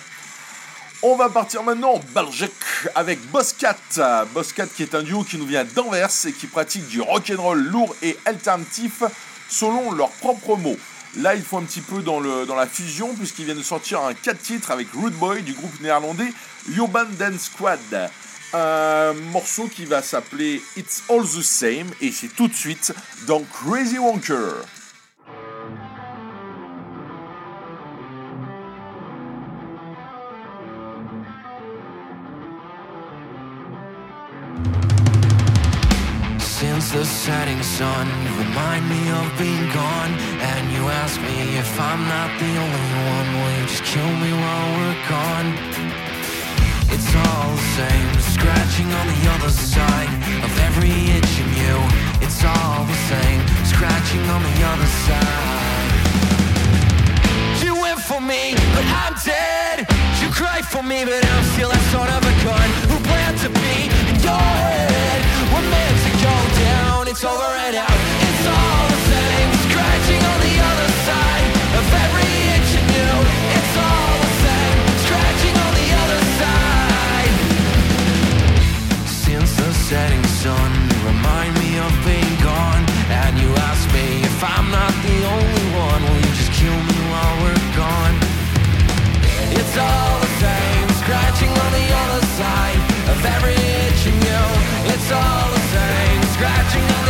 On 1.00 1.14
va 1.14 1.28
partir 1.28 1.62
maintenant 1.62 1.92
en 1.92 2.00
Belgique 2.12 2.50
avec 2.96 3.24
Bosscat. 3.30 3.76
Bosscat 4.34 4.66
qui 4.66 4.82
est 4.82 4.96
un 4.96 5.02
duo 5.04 5.22
qui 5.22 5.38
nous 5.38 5.46
vient 5.46 5.64
d'Anvers 5.64 6.10
et 6.26 6.32
qui 6.32 6.48
pratique 6.48 6.88
du 6.88 7.00
rock'n'roll 7.00 7.62
lourd 7.68 7.94
et 8.02 8.18
alternatif 8.24 9.04
selon 9.48 9.92
leurs 9.92 10.10
propres 10.10 10.56
mots. 10.56 10.76
Là, 11.18 11.36
ils 11.36 11.44
font 11.44 11.58
un 11.58 11.62
petit 11.62 11.82
peu 11.82 12.02
dans 12.02 12.20
la 12.20 12.66
fusion 12.66 13.14
puisqu'ils 13.14 13.44
viennent 13.44 13.58
de 13.58 13.62
sortir 13.62 14.02
un 14.02 14.12
4 14.12 14.42
titres 14.42 14.70
avec 14.72 14.88
Rude 14.92 15.14
Boy 15.14 15.42
du 15.42 15.52
groupe 15.52 15.80
néerlandais 15.80 16.32
Urban 16.74 17.06
Dance 17.16 17.42
Squad. 17.42 18.10
Un 18.52 19.12
morceau 19.30 19.68
qui 19.68 19.84
va 19.84 20.02
s'appeler 20.02 20.60
It's 20.76 21.04
All 21.08 21.22
the 21.22 21.42
Same 21.42 21.92
et 22.00 22.10
c'est 22.10 22.34
tout 22.34 22.48
de 22.48 22.54
suite 22.54 22.92
dans 23.28 23.44
Crazy 23.44 23.98
Wonker. 23.98 24.64
The 36.90 37.04
setting 37.04 37.62
sun, 37.62 38.08
you 38.24 38.32
remind 38.40 38.88
me 38.88 39.10
of 39.10 39.38
being 39.38 39.68
gone. 39.72 40.12
And 40.40 40.72
you 40.72 40.88
ask 40.88 41.20
me 41.20 41.58
if 41.58 41.78
I'm 41.78 42.02
not 42.08 42.30
the 42.40 42.52
only 42.64 42.84
one, 43.12 43.26
will 43.36 43.52
you 43.60 43.66
just 43.68 43.84
kill 43.84 44.12
me 44.16 44.32
while 44.32 44.68
we're 44.74 44.96
gone? 45.06 45.48
It's 46.88 47.12
all 47.14 47.54
the 47.54 47.68
same, 47.76 48.08
scratching 48.32 48.90
on 48.90 49.06
the 49.06 49.20
other 49.36 49.50
side 49.50 50.10
of 50.42 50.50
every 50.66 50.90
itch 51.12 51.34
in 51.38 51.50
you. 51.60 51.76
It's 52.24 52.42
all 52.42 52.82
the 52.82 52.98
same, 53.12 53.40
scratching 53.68 54.24
on 54.34 54.42
the 54.42 54.56
other 54.72 54.90
side. 55.06 55.92
You 57.62 57.78
went 57.78 58.00
for 58.00 58.20
me, 58.20 58.56
but 58.74 58.86
I'm 59.04 59.14
dead. 59.22 59.86
You 60.20 60.30
cried 60.32 60.64
for 60.64 60.82
me, 60.82 61.04
but 61.04 61.22
I'm 61.22 61.44
still 61.52 61.77
all 89.78 90.20
the 90.20 90.32
same, 90.44 90.88
scratching 91.02 91.52
on 91.64 91.70
the 91.72 91.88
other 92.02 92.26
side 92.38 92.80
of 93.12 93.18
every 93.34 93.54
itch 93.54 94.06
you. 94.06 94.12
Know, 94.12 94.50
it's 94.92 95.10
all 95.12 95.48
the 95.50 95.64
same, 95.74 96.22
scratching 96.34 96.82
on 96.82 97.07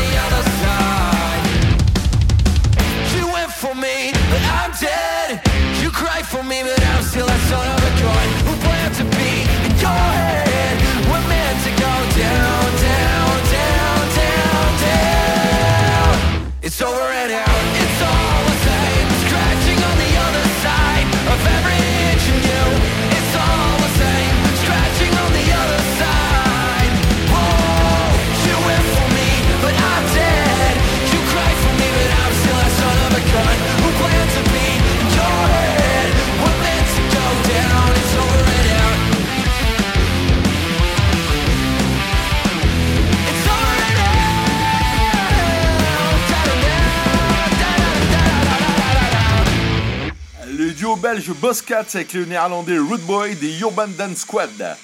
belge 50.99 51.31
Bosscat 51.31 51.85
avec 51.95 52.13
le 52.13 52.25
néerlandais 52.25 52.77
Rude 52.77 53.01
Boy 53.03 53.37
des 53.37 53.61
Urban 53.61 53.87
Dance 53.97 54.19
Squad. 54.19 54.77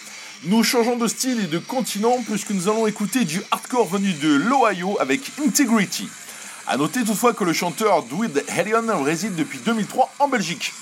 Nous 0.44 0.62
changeons 0.62 0.96
de 0.96 1.08
style 1.08 1.40
et 1.40 1.46
de 1.46 1.58
continent 1.58 2.22
puisque 2.28 2.50
nous 2.50 2.68
allons 2.68 2.86
écouter 2.86 3.24
du 3.24 3.42
hardcore 3.50 3.88
venu 3.88 4.12
de 4.12 4.34
l'Ohio 4.34 4.96
avec 5.00 5.20
Integrity. 5.44 6.08
A 6.68 6.76
noter 6.76 7.00
toutefois 7.00 7.34
que 7.34 7.42
le 7.42 7.52
chanteur 7.52 8.04
Dwid 8.04 8.44
Hellion 8.48 9.02
réside 9.02 9.34
depuis 9.34 9.58
2003 9.58 10.14
en 10.20 10.28
Belgique. 10.28 10.72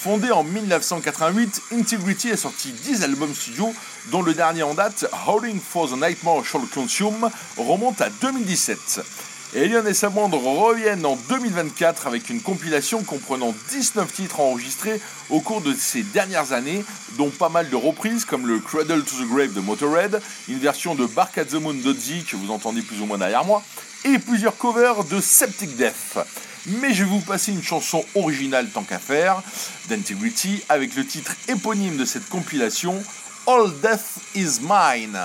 Fondé 0.00 0.30
en 0.30 0.44
1988, 0.44 1.62
Integrity 1.72 2.30
a 2.30 2.36
sorti 2.36 2.72
10 2.72 3.02
albums 3.02 3.34
studio, 3.34 3.72
dont 4.10 4.22
le 4.22 4.34
dernier 4.34 4.62
en 4.62 4.74
date, 4.74 5.06
Howling 5.26 5.60
for 5.60 5.88
the 5.88 5.96
Nightmare 5.96 6.44
Shall 6.44 6.66
Consume, 6.72 7.30
remonte 7.56 8.00
à 8.00 8.10
2017. 8.10 9.31
Elion 9.54 9.84
et 9.86 9.92
sa 9.92 10.08
bande 10.08 10.32
reviennent 10.32 11.04
en 11.04 11.14
2024 11.28 12.06
avec 12.06 12.30
une 12.30 12.40
compilation 12.40 13.02
comprenant 13.02 13.54
19 13.70 14.10
titres 14.10 14.40
enregistrés 14.40 14.98
au 15.28 15.40
cours 15.40 15.60
de 15.60 15.74
ces 15.74 16.02
dernières 16.02 16.52
années, 16.52 16.82
dont 17.18 17.28
pas 17.28 17.50
mal 17.50 17.68
de 17.68 17.76
reprises 17.76 18.24
comme 18.24 18.46
le 18.46 18.60
Cradle 18.60 19.04
to 19.04 19.16
the 19.16 19.28
Grave 19.28 19.52
de 19.52 19.60
Motorhead, 19.60 20.22
une 20.48 20.58
version 20.58 20.94
de 20.94 21.04
Bark 21.04 21.36
at 21.36 21.44
the 21.44 21.54
Moon 21.54 21.74
que 21.74 22.36
vous 22.36 22.50
entendez 22.50 22.80
plus 22.80 23.02
ou 23.02 23.06
moins 23.06 23.18
derrière 23.18 23.44
moi, 23.44 23.62
et 24.06 24.18
plusieurs 24.18 24.56
covers 24.56 25.04
de 25.04 25.20
Septic 25.20 25.76
Death. 25.76 26.18
Mais 26.66 26.94
je 26.94 27.04
vais 27.04 27.10
vous 27.10 27.20
passer 27.20 27.52
une 27.52 27.62
chanson 27.62 28.02
originale 28.14 28.68
tant 28.72 28.84
qu'à 28.84 28.98
faire, 28.98 29.42
d'Integrity, 29.90 30.62
avec 30.70 30.96
le 30.96 31.04
titre 31.04 31.32
éponyme 31.48 31.98
de 31.98 32.06
cette 32.06 32.28
compilation, 32.30 33.02
All 33.46 33.70
Death 33.82 34.18
is 34.34 34.60
Mine. 34.62 35.18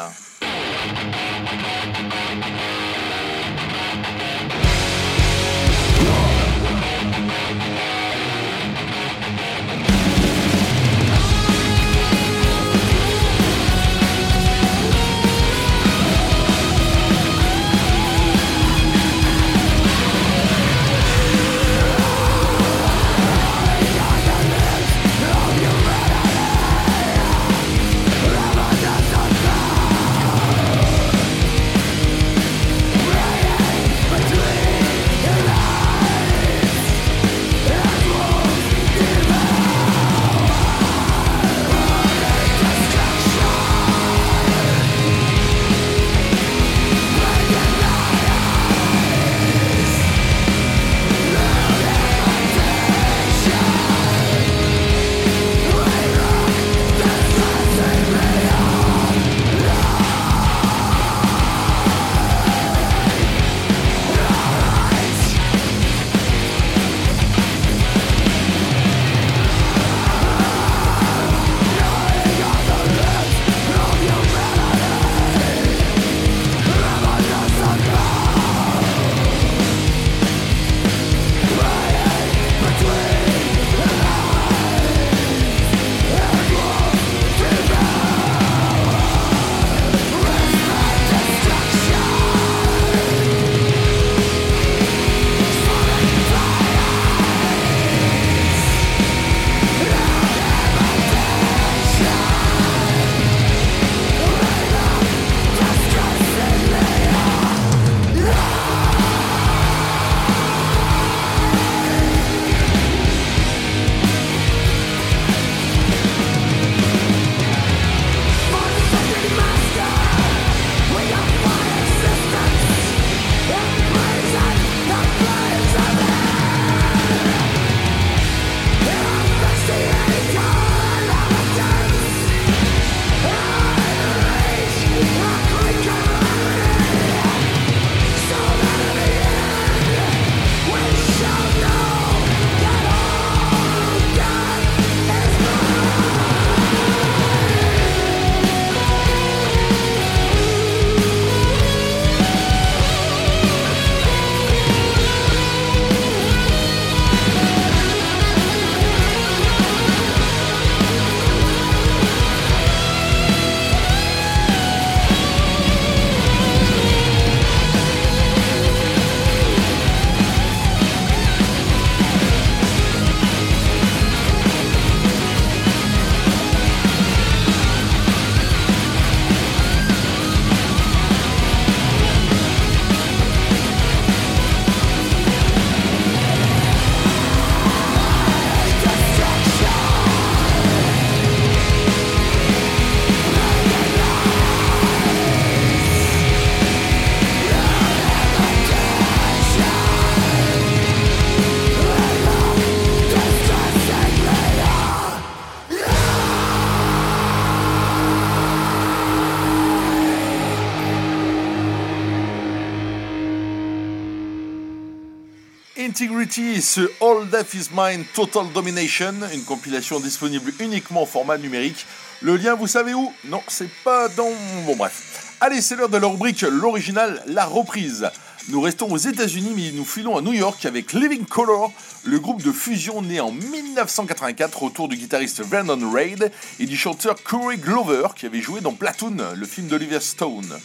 Ce 216.62 216.82
All 217.02 217.30
Death 217.30 217.54
Is 217.54 217.70
Mine 217.76 218.04
Total 218.14 218.46
Domination, 218.52 219.14
une 219.34 219.44
compilation 219.44 220.00
disponible 220.00 220.52
uniquement 220.60 221.04
en 221.04 221.06
format 221.06 221.38
numérique. 221.38 221.86
Le 222.22 222.36
lien, 222.36 222.56
vous 222.56 222.68
savez 222.68 222.94
où? 222.94 223.14
Non, 223.26 223.42
c'est 223.48 223.70
pas 223.84 224.08
dans. 224.10 224.32
Bon, 224.66 224.76
bref. 224.76 225.36
Allez, 225.40 225.62
c'est 225.62 225.76
l'heure 225.76 225.90
de 225.90 225.98
la 225.98 226.08
rubrique 226.08 226.42
L'original, 226.42 227.22
la 227.28 227.46
reprise. 227.46 228.10
Nous 228.50 228.62
restons 228.62 228.90
aux 228.92 228.98
États-Unis, 228.98 229.52
mais 229.56 229.72
nous 229.72 229.86
filons 229.86 230.18
à 230.18 230.22
New 230.22 230.34
York 230.34 230.66
avec 230.66 230.94
Living 230.94 231.26
Color, 231.26 231.72
le 232.06 232.18
groupe 232.18 232.42
de 232.42 232.52
fusion 232.52 233.02
né 233.02 233.20
en 233.20 233.32
1984 233.32 234.64
autour 234.64 234.88
du 234.88 234.96
guitariste 234.96 235.44
Vernon 235.44 235.92
Reid 235.92 236.32
et 236.60 236.66
du 236.66 236.78
chanteur 236.78 237.22
Corey 237.24 237.58
Glover 237.58 238.08
qui 238.16 238.26
avait 238.26 238.42
joué 238.42 238.62
dans 238.62 238.74
Platoon, 238.74 239.18
le 239.36 239.46
film 239.46 239.68
d'Oliver 239.68 240.00
Stone. 240.00 240.58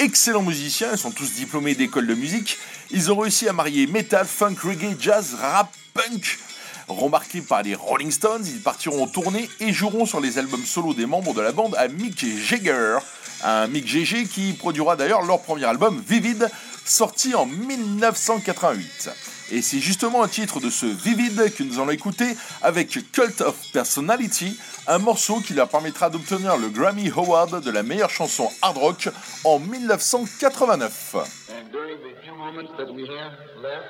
Excellents 0.00 0.42
musiciens, 0.42 0.90
ils 0.92 0.98
sont 0.98 1.10
tous 1.10 1.32
diplômés 1.32 1.74
d'école 1.74 2.06
de 2.06 2.14
musique. 2.14 2.56
Ils 2.92 3.10
ont 3.10 3.16
réussi 3.16 3.48
à 3.48 3.52
marier 3.52 3.88
metal, 3.88 4.26
funk, 4.26 4.54
reggae, 4.62 4.96
jazz, 5.00 5.34
rap, 5.40 5.72
punk. 5.92 6.38
Remarqués 6.86 7.40
par 7.40 7.64
les 7.64 7.74
Rolling 7.74 8.12
Stones, 8.12 8.44
ils 8.46 8.62
partiront 8.62 9.02
en 9.02 9.06
tournée 9.08 9.50
et 9.58 9.72
joueront 9.72 10.06
sur 10.06 10.20
les 10.20 10.38
albums 10.38 10.64
solo 10.64 10.94
des 10.94 11.04
membres 11.04 11.34
de 11.34 11.40
la 11.40 11.50
bande 11.50 11.74
à 11.76 11.88
Mick 11.88 12.24
Jagger. 12.24 12.98
Un 13.42 13.66
Mick 13.66 13.88
Jagger 13.88 14.24
qui 14.24 14.52
produira 14.52 14.94
d'ailleurs 14.94 15.22
leur 15.22 15.42
premier 15.42 15.64
album, 15.64 16.00
Vivid, 16.08 16.48
sorti 16.84 17.34
en 17.34 17.46
1988. 17.46 19.10
Et 19.50 19.62
c'est 19.62 19.80
justement 19.80 20.22
un 20.22 20.28
titre 20.28 20.60
de 20.60 20.68
ce 20.68 20.84
Vivid 20.84 21.54
que 21.54 21.62
nous 21.62 21.80
allons 21.80 21.90
écouter 21.90 22.36
avec 22.60 22.98
Cult 23.12 23.40
of 23.40 23.56
Personality, 23.72 24.58
un 24.86 24.98
morceau 24.98 25.40
qui 25.40 25.54
leur 25.54 25.68
permettra 25.68 26.10
d'obtenir 26.10 26.58
le 26.58 26.68
Grammy 26.68 27.10
Award 27.16 27.64
de 27.64 27.70
la 27.70 27.82
meilleure 27.82 28.10
chanson 28.10 28.50
hard 28.60 28.76
rock 28.76 29.08
en 29.44 29.58
1989. 29.58 31.14
And 31.14 31.72
during 31.72 31.96
the 31.98 32.14
few 32.22 32.34
moments 32.34 32.70
that 32.76 32.92
we 32.92 33.08
have 33.08 33.32
left, 33.62 33.88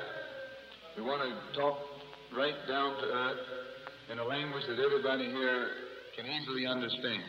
we 0.97 1.03
want 1.03 1.21
to 1.23 1.59
talk 1.59 1.77
right 2.35 2.55
down 2.67 2.95
to 3.01 3.05
earth 3.05 3.43
in 4.11 4.19
a 4.19 4.23
language 4.23 4.63
that 4.67 4.79
everybody 4.79 5.25
here 5.25 5.67
can 6.15 6.25
easily 6.25 6.65
understand. 6.65 7.23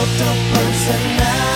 The 0.00 0.06
cult 0.06 0.28
of 0.28 0.54
personality. 0.54 1.49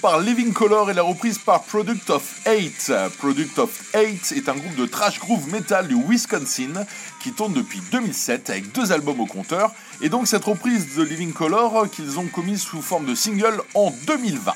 Par 0.00 0.20
Living 0.20 0.52
Color 0.52 0.90
et 0.90 0.94
la 0.94 1.02
reprise 1.02 1.38
par 1.38 1.62
Product 1.62 2.10
of 2.10 2.46
Eight. 2.46 2.92
Product 3.18 3.58
of 3.58 3.94
Eight 3.94 4.32
est 4.32 4.48
un 4.48 4.54
groupe 4.54 4.74
de 4.76 4.86
trash 4.86 5.18
groove 5.20 5.48
metal 5.50 5.88
du 5.88 5.94
Wisconsin 5.94 6.86
qui 7.22 7.32
tourne 7.32 7.52
depuis 7.52 7.80
2007 7.92 8.50
avec 8.50 8.72
deux 8.72 8.92
albums 8.92 9.20
au 9.20 9.26
compteur 9.26 9.72
et 10.00 10.08
donc 10.08 10.26
cette 10.26 10.44
reprise 10.44 10.94
de 10.96 11.02
Living 11.02 11.32
Color 11.32 11.90
qu'ils 11.90 12.18
ont 12.18 12.26
commise 12.26 12.62
sous 12.62 12.82
forme 12.82 13.06
de 13.06 13.14
single 13.14 13.60
en 13.74 13.90
2020. 14.06 14.52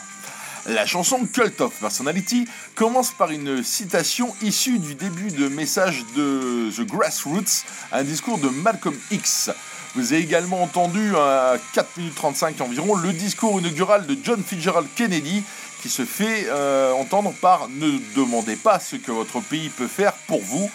La 0.66 0.86
chanson 0.86 1.26
Cult 1.30 1.60
of 1.60 1.78
Personality 1.78 2.48
commence 2.74 3.12
par 3.12 3.30
une 3.30 3.62
citation 3.62 4.34
issue 4.40 4.78
du 4.78 4.94
début 4.94 5.30
de 5.30 5.48
message 5.48 6.04
de 6.16 6.70
The 6.74 6.86
Grassroots, 6.86 7.64
un 7.92 8.02
discours 8.02 8.38
de 8.38 8.48
Malcolm 8.48 8.96
X. 9.10 9.50
Vous 9.94 10.12
avez 10.12 10.22
également 10.22 10.60
entendu 10.60 11.14
à 11.16 11.54
4 11.72 11.98
minutes 11.98 12.16
35 12.16 12.60
environ 12.60 12.96
le 12.96 13.12
discours 13.12 13.60
inaugural 13.60 14.06
de 14.06 14.16
John 14.24 14.42
Fitzgerald 14.42 14.88
Kennedy 14.96 15.44
qui 15.82 15.88
se 15.88 16.04
fait 16.04 16.46
euh, 16.48 16.92
entendre 16.94 17.32
par 17.40 17.68
Ne 17.68 17.98
demandez 18.16 18.56
pas 18.56 18.80
ce 18.80 18.96
que 18.96 19.12
votre 19.12 19.40
pays 19.40 19.68
peut 19.68 19.86
faire 19.86 20.12
pour 20.26 20.42
vous. 20.42 20.68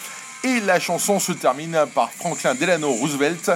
Et 0.45 0.61
la 0.61 0.79
chanson 0.79 1.19
se 1.19 1.33
termine 1.33 1.77
par 1.93 2.11
Franklin 2.13 2.55
Delano 2.55 2.91
Roosevelt 2.91 3.51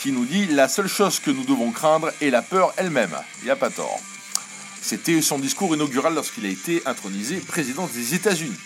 qui 0.00 0.10
nous 0.10 0.24
dit 0.24 0.46
La 0.46 0.68
seule 0.68 0.88
chose 0.88 1.20
que 1.20 1.30
nous 1.30 1.44
devons 1.44 1.70
craindre 1.70 2.10
est 2.22 2.30
la 2.30 2.40
peur 2.40 2.72
elle-même. 2.78 3.14
Il 3.42 3.44
n'y 3.44 3.50
a 3.50 3.56
pas 3.56 3.70
tort. 3.70 4.00
C'était 4.80 5.20
son 5.20 5.38
discours 5.38 5.74
inaugural 5.74 6.14
lorsqu'il 6.14 6.46
a 6.46 6.50
été 6.50 6.82
intronisé 6.86 7.36
président 7.36 7.86
des 7.94 8.14
États-Unis. 8.14 8.56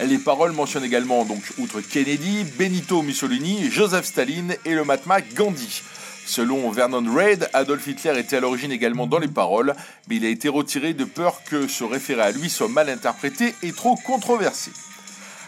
Les 0.00 0.18
paroles 0.18 0.52
mentionnent 0.52 0.84
également, 0.84 1.26
outre 1.58 1.80
Kennedy, 1.80 2.44
Benito 2.58 3.00
Mussolini, 3.00 3.70
Joseph 3.70 4.04
Staline 4.04 4.54
et 4.66 4.74
le 4.74 4.84
Mahatma 4.84 5.22
Gandhi. 5.22 5.82
Selon 6.26 6.70
Vernon 6.70 7.04
Reid, 7.14 7.48
Adolf 7.54 7.86
Hitler 7.86 8.18
était 8.18 8.36
à 8.36 8.40
l'origine 8.40 8.72
également 8.72 9.06
dans 9.06 9.18
les 9.18 9.28
paroles, 9.28 9.74
mais 10.08 10.16
il 10.16 10.24
a 10.26 10.28
été 10.28 10.48
retiré 10.48 10.92
de 10.92 11.04
peur 11.04 11.40
que 11.48 11.66
se 11.66 11.82
référer 11.82 12.22
à 12.22 12.30
lui 12.32 12.50
soit 12.50 12.68
mal 12.68 12.90
interprété 12.90 13.54
et 13.62 13.72
trop 13.72 13.94
controversé. 13.94 14.70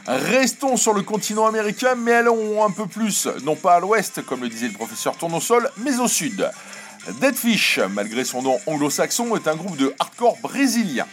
Restons 0.07 0.78
sur 0.78 0.94
le 0.94 1.03
continent 1.03 1.46
américain, 1.46 1.94
mais 1.94 2.12
allons 2.12 2.64
un 2.64 2.70
peu 2.70 2.86
plus, 2.86 3.28
non 3.44 3.55
pas 3.55 3.74
à 3.74 3.80
l'ouest, 3.80 4.22
comme 4.24 4.40
le 4.40 4.49
disait 4.49 4.68
le 4.68 4.72
professeur 4.72 5.14
Tournesol, 5.16 5.68
mais 5.78 5.99
au 5.99 6.09
sud. 6.09 6.49
Deadfish, 7.20 7.80
malgré 7.90 8.24
son 8.24 8.40
nom 8.40 8.59
anglo-saxon, 8.66 9.36
est 9.36 9.46
un 9.46 9.57
groupe 9.57 9.76
de 9.76 9.94
hardcore 9.99 10.38
brésilien. 10.42 11.07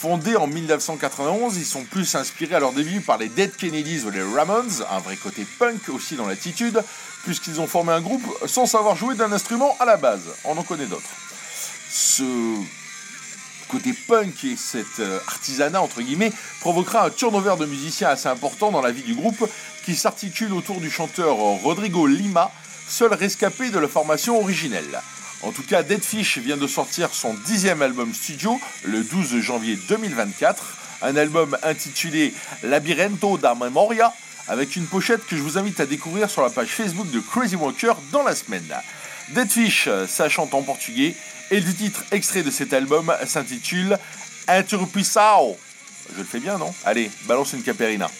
Fondé 0.00 0.36
en 0.36 0.46
1991, 0.46 1.56
ils 1.56 1.64
sont 1.64 1.82
plus 1.82 2.14
inspirés 2.14 2.54
à 2.54 2.60
leur 2.60 2.72
début 2.72 3.00
par 3.00 3.18
les 3.18 3.28
Dead 3.28 3.56
Kennedys 3.56 4.04
ou 4.06 4.10
les 4.10 4.22
Ramones, 4.22 4.84
un 4.92 5.00
vrai 5.00 5.16
côté 5.16 5.44
punk 5.58 5.88
aussi 5.88 6.14
dans 6.14 6.28
l'attitude, 6.28 6.80
puisqu'ils 7.24 7.60
ont 7.60 7.66
formé 7.66 7.92
un 7.92 8.00
groupe 8.00 8.22
sans 8.46 8.66
savoir 8.66 8.94
jouer 8.94 9.16
d'un 9.16 9.32
instrument 9.32 9.76
à 9.80 9.84
la 9.84 9.96
base. 9.96 10.22
On 10.44 10.56
en 10.56 10.62
connaît 10.62 10.86
d'autres. 10.86 11.10
Ce 11.90 12.22
côté 13.68 13.92
punk 13.92 14.44
et 14.44 14.54
cet 14.54 15.00
euh, 15.00 15.18
artisanat 15.26 15.82
entre 15.82 16.00
guillemets 16.00 16.32
provoquera 16.60 17.06
un 17.06 17.10
turnover 17.10 17.56
de 17.58 17.66
musiciens 17.66 18.10
assez 18.10 18.28
important 18.28 18.70
dans 18.70 18.80
la 18.80 18.92
vie 18.92 19.02
du 19.02 19.16
groupe 19.16 19.50
qui 19.84 19.96
s'articule 19.96 20.52
autour 20.52 20.80
du 20.80 20.92
chanteur 20.92 21.34
Rodrigo 21.34 22.06
Lima, 22.06 22.52
seul 22.88 23.12
rescapé 23.14 23.70
de 23.70 23.80
la 23.80 23.88
formation 23.88 24.38
originelle. 24.38 25.00
En 25.42 25.52
tout 25.52 25.62
cas, 25.62 25.82
Deadfish 25.82 26.38
vient 26.38 26.56
de 26.56 26.66
sortir 26.66 27.10
son 27.12 27.32
dixième 27.32 27.80
album 27.80 28.12
studio 28.12 28.60
le 28.84 29.04
12 29.04 29.40
janvier 29.40 29.78
2024, 29.88 30.76
un 31.02 31.16
album 31.16 31.56
intitulé 31.62 32.34
Labyrinto 32.64 33.38
da 33.38 33.54
Memoria, 33.54 34.12
avec 34.48 34.74
une 34.74 34.86
pochette 34.86 35.24
que 35.26 35.36
je 35.36 35.42
vous 35.42 35.56
invite 35.56 35.78
à 35.78 35.86
découvrir 35.86 36.28
sur 36.28 36.42
la 36.42 36.50
page 36.50 36.68
Facebook 36.68 37.08
de 37.10 37.20
Crazy 37.20 37.54
Walker 37.54 37.92
dans 38.10 38.24
la 38.24 38.34
semaine. 38.34 38.68
Deadfish, 39.28 39.88
ça 40.08 40.28
chante 40.28 40.54
en 40.54 40.62
portugais, 40.62 41.14
et 41.50 41.60
le 41.60 41.72
titre 41.72 42.02
extrait 42.10 42.42
de 42.42 42.50
cet 42.50 42.72
album 42.72 43.14
s'intitule 43.24 43.96
Interrupissao. 44.48 45.56
Je 46.14 46.18
le 46.18 46.24
fais 46.24 46.40
bien, 46.40 46.58
non? 46.58 46.74
Allez, 46.84 47.10
balance 47.26 47.52
une 47.52 47.62
caperina. 47.62 48.10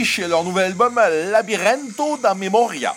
Et 0.00 0.28
leur 0.28 0.44
nouvel 0.44 0.64
album 0.64 0.98
da 2.22 2.34
Memoria. 2.34 2.96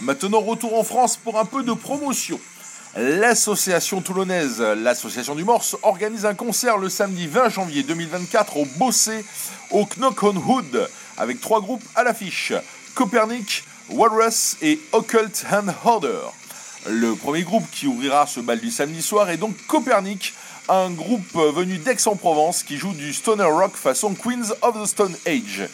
Maintenant, 0.00 0.40
retour 0.40 0.78
en 0.78 0.82
France 0.82 1.18
pour 1.18 1.38
un 1.38 1.44
peu 1.44 1.62
de 1.62 1.74
promotion. 1.74 2.40
L'association 2.96 4.00
toulonnaise, 4.00 4.58
l'association 4.58 5.34
du 5.34 5.44
Morse, 5.44 5.76
organise 5.82 6.24
un 6.24 6.32
concert 6.32 6.78
le 6.78 6.88
samedi 6.88 7.26
20 7.26 7.50
janvier 7.50 7.82
2024 7.82 8.56
au 8.56 8.64
Bossé, 8.78 9.26
au 9.72 9.86
Knock 9.98 10.22
on 10.22 10.36
Hood, 10.36 10.88
avec 11.18 11.38
trois 11.42 11.60
groupes 11.60 11.84
à 11.94 12.02
l'affiche 12.02 12.54
Copernic, 12.94 13.64
Walrus 13.90 14.56
et 14.62 14.80
Occult 14.92 15.44
Hand 15.52 15.74
Order. 15.84 16.30
Le 16.88 17.14
premier 17.14 17.42
groupe 17.42 17.70
qui 17.70 17.86
ouvrira 17.86 18.26
ce 18.26 18.40
bal 18.40 18.58
du 18.58 18.70
samedi 18.70 19.02
soir 19.02 19.28
est 19.28 19.36
donc 19.36 19.54
Copernic, 19.66 20.32
un 20.70 20.88
groupe 20.90 21.34
venu 21.34 21.76
d'Aix-en-Provence 21.76 22.62
qui 22.62 22.78
joue 22.78 22.94
du 22.94 23.12
stoner 23.12 23.44
rock 23.44 23.76
façon 23.76 24.14
Queens 24.14 24.54
of 24.62 24.82
the 24.82 24.86
Stone 24.86 25.14
Age. 25.26 25.68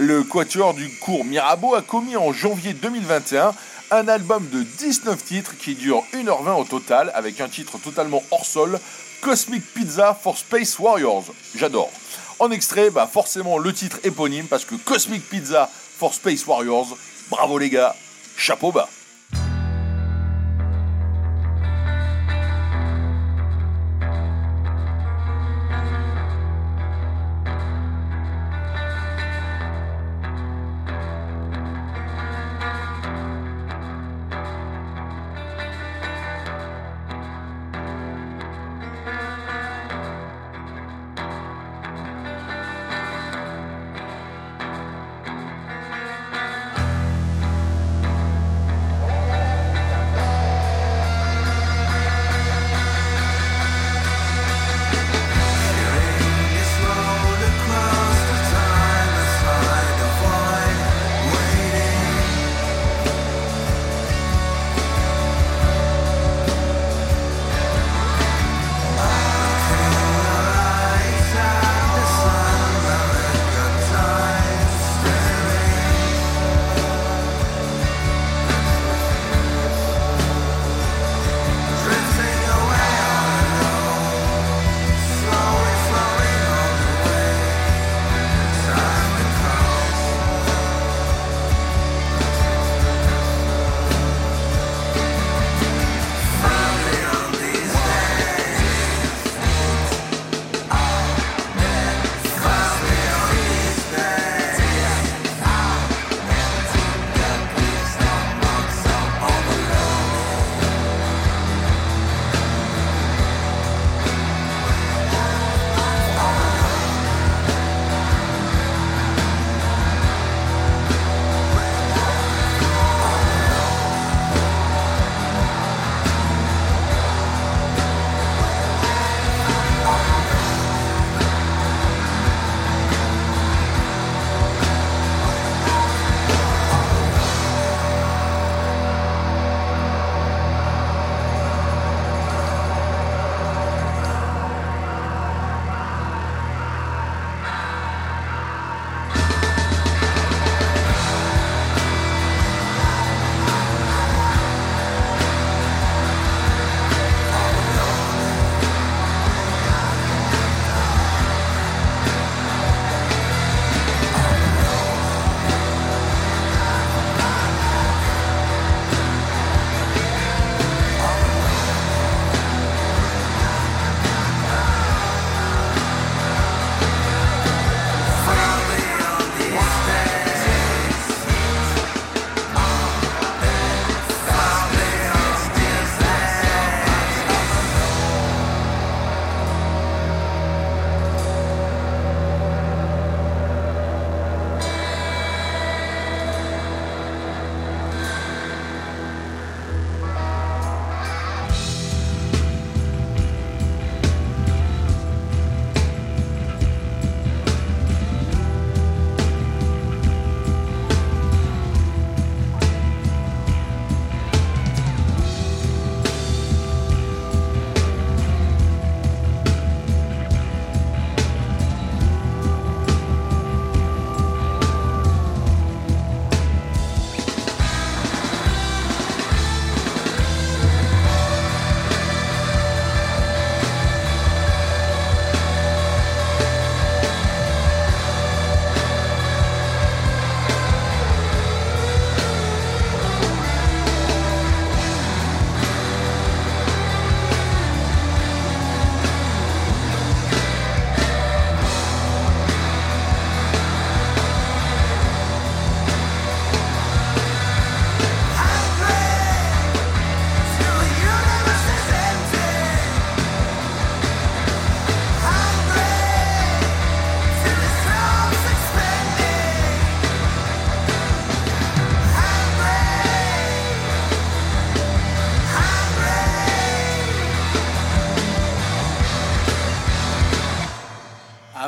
Le 0.00 0.22
quatuor 0.22 0.74
du 0.74 0.88
cours 1.00 1.24
Mirabeau 1.24 1.74
a 1.74 1.82
commis 1.82 2.16
en 2.16 2.32
janvier 2.32 2.72
2021 2.72 3.52
un 3.90 4.06
album 4.06 4.48
de 4.52 4.62
19 4.62 5.24
titres 5.24 5.56
qui 5.58 5.74
dure 5.74 6.04
1h20 6.14 6.60
au 6.60 6.64
total 6.64 7.10
avec 7.16 7.40
un 7.40 7.48
titre 7.48 7.78
totalement 7.78 8.22
hors 8.30 8.46
sol, 8.46 8.78
Cosmic 9.22 9.62
Pizza 9.74 10.14
for 10.14 10.38
Space 10.38 10.78
Warriors. 10.78 11.24
J'adore. 11.56 11.90
En 12.38 12.52
extrait, 12.52 12.90
bah 12.90 13.10
forcément 13.12 13.58
le 13.58 13.72
titre 13.72 13.98
éponyme 14.04 14.46
parce 14.46 14.64
que 14.64 14.76
Cosmic 14.76 15.28
Pizza 15.28 15.68
for 15.98 16.14
Space 16.14 16.46
Warriors, 16.46 16.96
bravo 17.28 17.58
les 17.58 17.68
gars, 17.68 17.96
chapeau 18.36 18.70
bas. 18.70 18.88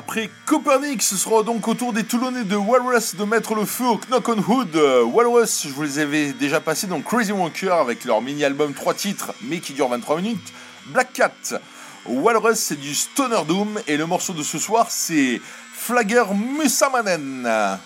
Après 0.00 0.30
Copernic, 0.46 1.02
ce 1.02 1.14
sera 1.14 1.42
donc 1.42 1.68
au 1.68 1.74
tour 1.74 1.92
des 1.92 2.04
Toulonnais 2.04 2.44
de 2.44 2.56
Walrus 2.56 3.16
de 3.16 3.24
mettre 3.24 3.54
le 3.54 3.66
feu 3.66 3.84
au 3.84 4.00
Knock 4.08 4.30
on 4.30 4.38
Hood. 4.38 4.74
Euh, 4.74 5.04
Walrus, 5.04 5.66
je 5.68 5.74
vous 5.74 5.82
les 5.82 5.98
avais 5.98 6.32
déjà 6.32 6.58
passés 6.58 6.86
dans 6.86 7.02
Crazy 7.02 7.32
Walker 7.32 7.68
avec 7.68 8.06
leur 8.06 8.22
mini-album 8.22 8.72
3 8.72 8.94
titres, 8.94 9.34
mais 9.42 9.60
qui 9.60 9.74
dure 9.74 9.88
23 9.88 10.22
minutes. 10.22 10.54
Black 10.86 11.12
Cat. 11.12 11.60
Walrus, 12.06 12.58
c'est 12.58 12.80
du 12.80 12.94
Stoner 12.94 13.42
Doom, 13.46 13.78
et 13.86 13.98
le 13.98 14.06
morceau 14.06 14.32
de 14.32 14.42
ce 14.42 14.58
soir, 14.58 14.86
c'est 14.88 15.38
Flagger 15.74 16.24
Musamanen. 16.34 17.78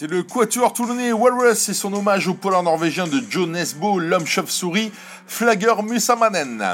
C'était 0.00 0.14
le 0.14 0.22
quatuor 0.22 0.72
toulonnais 0.72 1.12
Walrus 1.12 1.68
et 1.68 1.74
son 1.74 1.92
hommage 1.92 2.26
au 2.26 2.32
polar 2.32 2.62
norvégien 2.62 3.06
de 3.06 3.22
Joe 3.28 3.46
Nesbo, 3.46 3.98
l'homme 3.98 4.24
chauve-souris, 4.24 4.92
Flagger 5.26 5.74
Musamanen. 5.82 6.64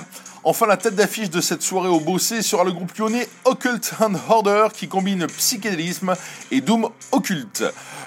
Enfin, 0.44 0.68
la 0.68 0.76
tête 0.76 0.94
d'affiche 0.94 1.28
de 1.28 1.40
cette 1.40 1.62
soirée 1.62 1.88
au 1.88 1.98
Bossé 1.98 2.40
sera 2.40 2.62
le 2.62 2.70
groupe 2.70 2.96
lyonnais 2.96 3.28
Occult 3.44 3.94
and 3.98 4.14
Order 4.28 4.68
qui 4.72 4.86
combine 4.86 5.26
psychédélisme 5.26 6.14
et 6.52 6.60
doom 6.60 6.88
occulte. 7.10 7.64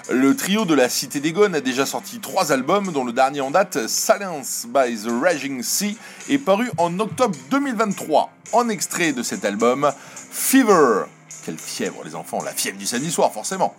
Le 0.08 0.34
trio 0.34 0.64
de 0.64 0.72
la 0.72 0.88
Cité 0.88 1.20
des 1.20 1.32
Gones 1.32 1.54
a 1.54 1.60
déjà 1.60 1.84
sorti 1.84 2.18
trois 2.20 2.50
albums, 2.50 2.90
dont 2.90 3.04
le 3.04 3.12
dernier 3.12 3.42
en 3.42 3.50
date, 3.50 3.88
Silence 3.88 4.66
by 4.68 4.96
the 4.96 5.10
Raging 5.22 5.62
Sea, 5.62 5.98
est 6.30 6.38
paru 6.38 6.70
en 6.78 6.98
octobre 6.98 7.36
2023. 7.50 8.30
En 8.52 8.70
extrait 8.70 9.12
de 9.12 9.22
cet 9.22 9.44
album, 9.44 9.92
Fever. 10.30 11.02
Quelle 11.44 11.58
fièvre, 11.58 12.04
les 12.06 12.14
enfants, 12.14 12.42
la 12.42 12.52
fièvre 12.52 12.78
du 12.78 12.86
samedi 12.86 13.10
soir, 13.10 13.30
forcément. 13.30 13.76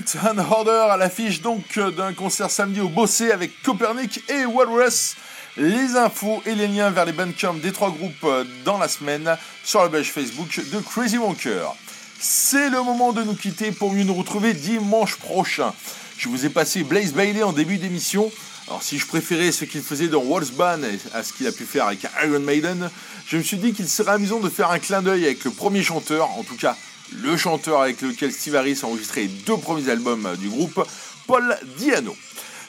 And 0.00 0.38
Order 0.38 0.88
à 0.90 0.96
l'affiche 0.96 1.42
donc 1.42 1.78
d'un 1.78 2.14
concert 2.14 2.50
samedi 2.50 2.80
au 2.80 2.88
Bossé 2.88 3.32
avec 3.32 3.62
Copernic 3.62 4.22
et 4.30 4.46
Walrus. 4.46 5.14
Les 5.58 5.94
infos 5.94 6.42
et 6.46 6.54
les 6.54 6.68
liens 6.68 6.88
vers 6.90 7.04
les 7.04 7.12
bandcamps 7.12 7.54
des 7.54 7.70
trois 7.70 7.90
groupes 7.90 8.26
dans 8.64 8.78
la 8.78 8.88
semaine 8.88 9.36
sur 9.62 9.82
la 9.82 9.90
page 9.90 10.10
Facebook 10.10 10.58
de 10.72 10.78
Crazy 10.78 11.18
Wonker. 11.18 11.74
C'est 12.18 12.70
le 12.70 12.82
moment 12.82 13.12
de 13.12 13.22
nous 13.22 13.34
quitter 13.34 13.72
pour 13.72 13.92
mieux 13.92 14.04
nous 14.04 14.14
retrouver 14.14 14.54
dimanche 14.54 15.16
prochain. 15.16 15.74
Je 16.16 16.30
vous 16.30 16.46
ai 16.46 16.50
passé 16.50 16.82
Blaze 16.82 17.12
Bailey 17.12 17.42
en 17.42 17.52
début 17.52 17.76
d'émission. 17.76 18.32
Alors 18.68 18.82
si 18.82 18.98
je 18.98 19.06
préférais 19.06 19.52
ce 19.52 19.66
qu'il 19.66 19.82
faisait 19.82 20.08
dans 20.08 20.22
Wolfsbane 20.22 20.86
à 21.12 21.22
ce 21.22 21.34
qu'il 21.34 21.46
a 21.46 21.52
pu 21.52 21.64
faire 21.64 21.86
avec 21.86 22.06
Iron 22.24 22.40
Maiden, 22.40 22.88
je 23.26 23.36
me 23.36 23.42
suis 23.42 23.58
dit 23.58 23.74
qu'il 23.74 23.88
serait 23.88 24.12
amusant 24.12 24.40
de 24.40 24.48
faire 24.48 24.70
un 24.70 24.78
clin 24.78 25.02
d'œil 25.02 25.26
avec 25.26 25.44
le 25.44 25.50
premier 25.50 25.82
chanteur, 25.82 26.30
en 26.38 26.42
tout 26.42 26.56
cas 26.56 26.74
le 27.12 27.36
chanteur 27.36 27.82
avec 27.82 28.00
lequel 28.00 28.32
Steve 28.32 28.56
Harris 28.56 28.80
a 28.82 28.86
enregistré 28.86 29.22
les 29.22 29.28
deux 29.28 29.56
premiers 29.56 29.88
albums 29.90 30.28
du 30.38 30.48
groupe, 30.48 30.86
Paul 31.26 31.56
Diano. 31.76 32.16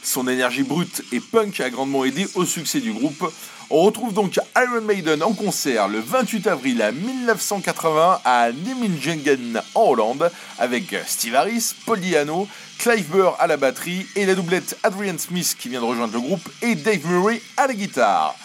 Son 0.03 0.27
énergie 0.27 0.63
brute 0.63 1.03
et 1.11 1.19
punk 1.19 1.59
a 1.59 1.69
grandement 1.69 2.05
aidé 2.05 2.27
au 2.35 2.45
succès 2.45 2.79
du 2.79 2.91
groupe. 2.91 3.31
On 3.69 3.83
retrouve 3.83 4.13
donc 4.13 4.39
Iron 4.57 4.81
Maiden 4.81 5.23
en 5.23 5.33
concert 5.33 5.87
le 5.87 5.99
28 5.99 6.47
avril 6.47 6.91
1980 6.93 8.21
à 8.25 8.51
Nijmegen 8.51 9.61
en 9.75 9.83
Hollande 9.83 10.31
avec 10.59 10.95
Steve 11.05 11.35
Harris, 11.35 11.73
Paul 11.85 11.99
Diano, 11.99 12.47
Clive 12.79 13.09
Burr 13.09 13.35
à 13.39 13.47
la 13.47 13.57
batterie 13.57 14.05
et 14.15 14.25
la 14.25 14.35
doublette 14.35 14.77
Adrian 14.83 15.17
Smith 15.17 15.55
qui 15.57 15.69
vient 15.69 15.81
de 15.81 15.85
rejoindre 15.85 16.13
le 16.13 16.19
groupe 16.19 16.49
et 16.61 16.75
Dave 16.75 17.05
Murray 17.05 17.41
à 17.55 17.67
la 17.67 17.73
guitare. 17.73 18.35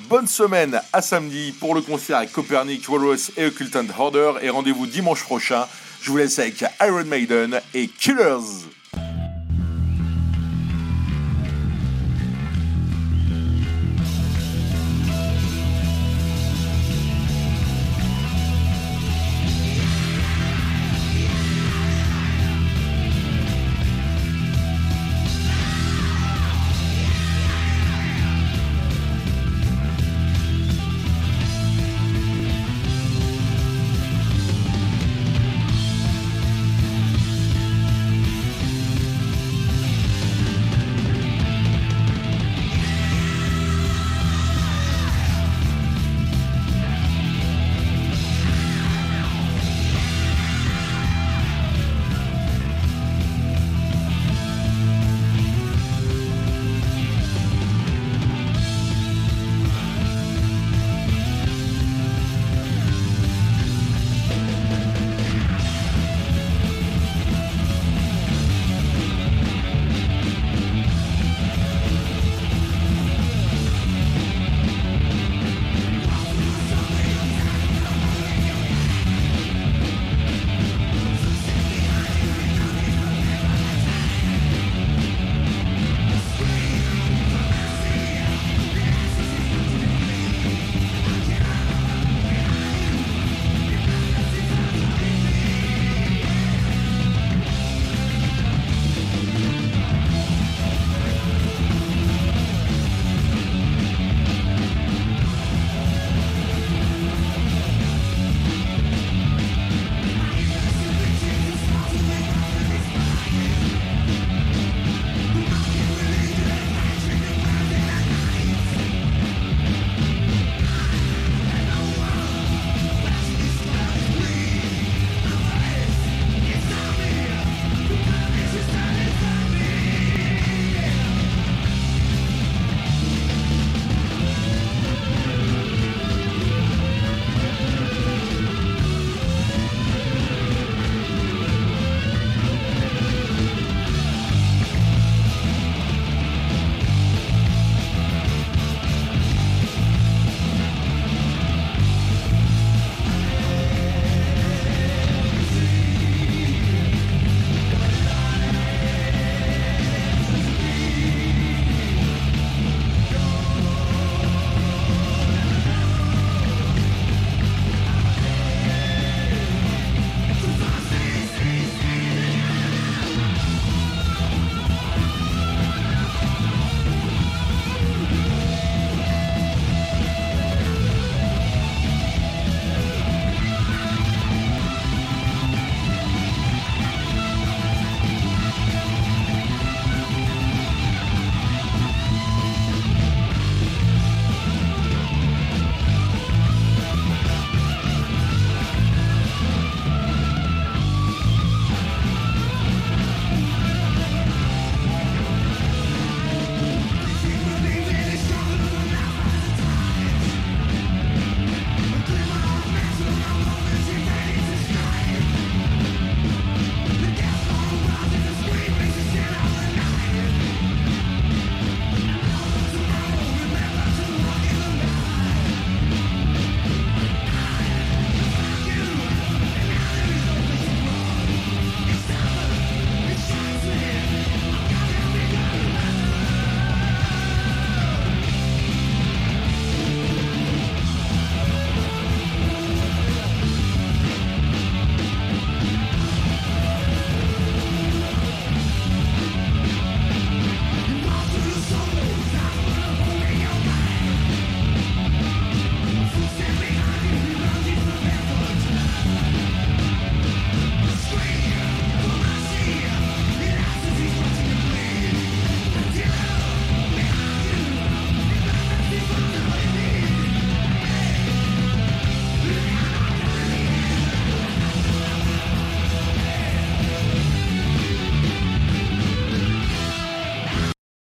Bonne 0.00 0.26
semaine 0.26 0.80
à 0.94 1.02
samedi 1.02 1.52
pour 1.52 1.74
le 1.74 1.82
concert 1.82 2.16
avec 2.16 2.32
Copernic, 2.32 2.88
Walrus 2.88 3.30
et 3.36 3.44
Occultant 3.44 3.84
Order 3.98 4.32
et 4.40 4.48
rendez-vous 4.48 4.86
dimanche 4.86 5.22
prochain. 5.22 5.66
Je 6.00 6.10
vous 6.10 6.16
laisse 6.16 6.38
avec 6.38 6.64
Iron 6.80 7.04
Maiden 7.04 7.60
et 7.74 7.88
Killers. 7.88 8.64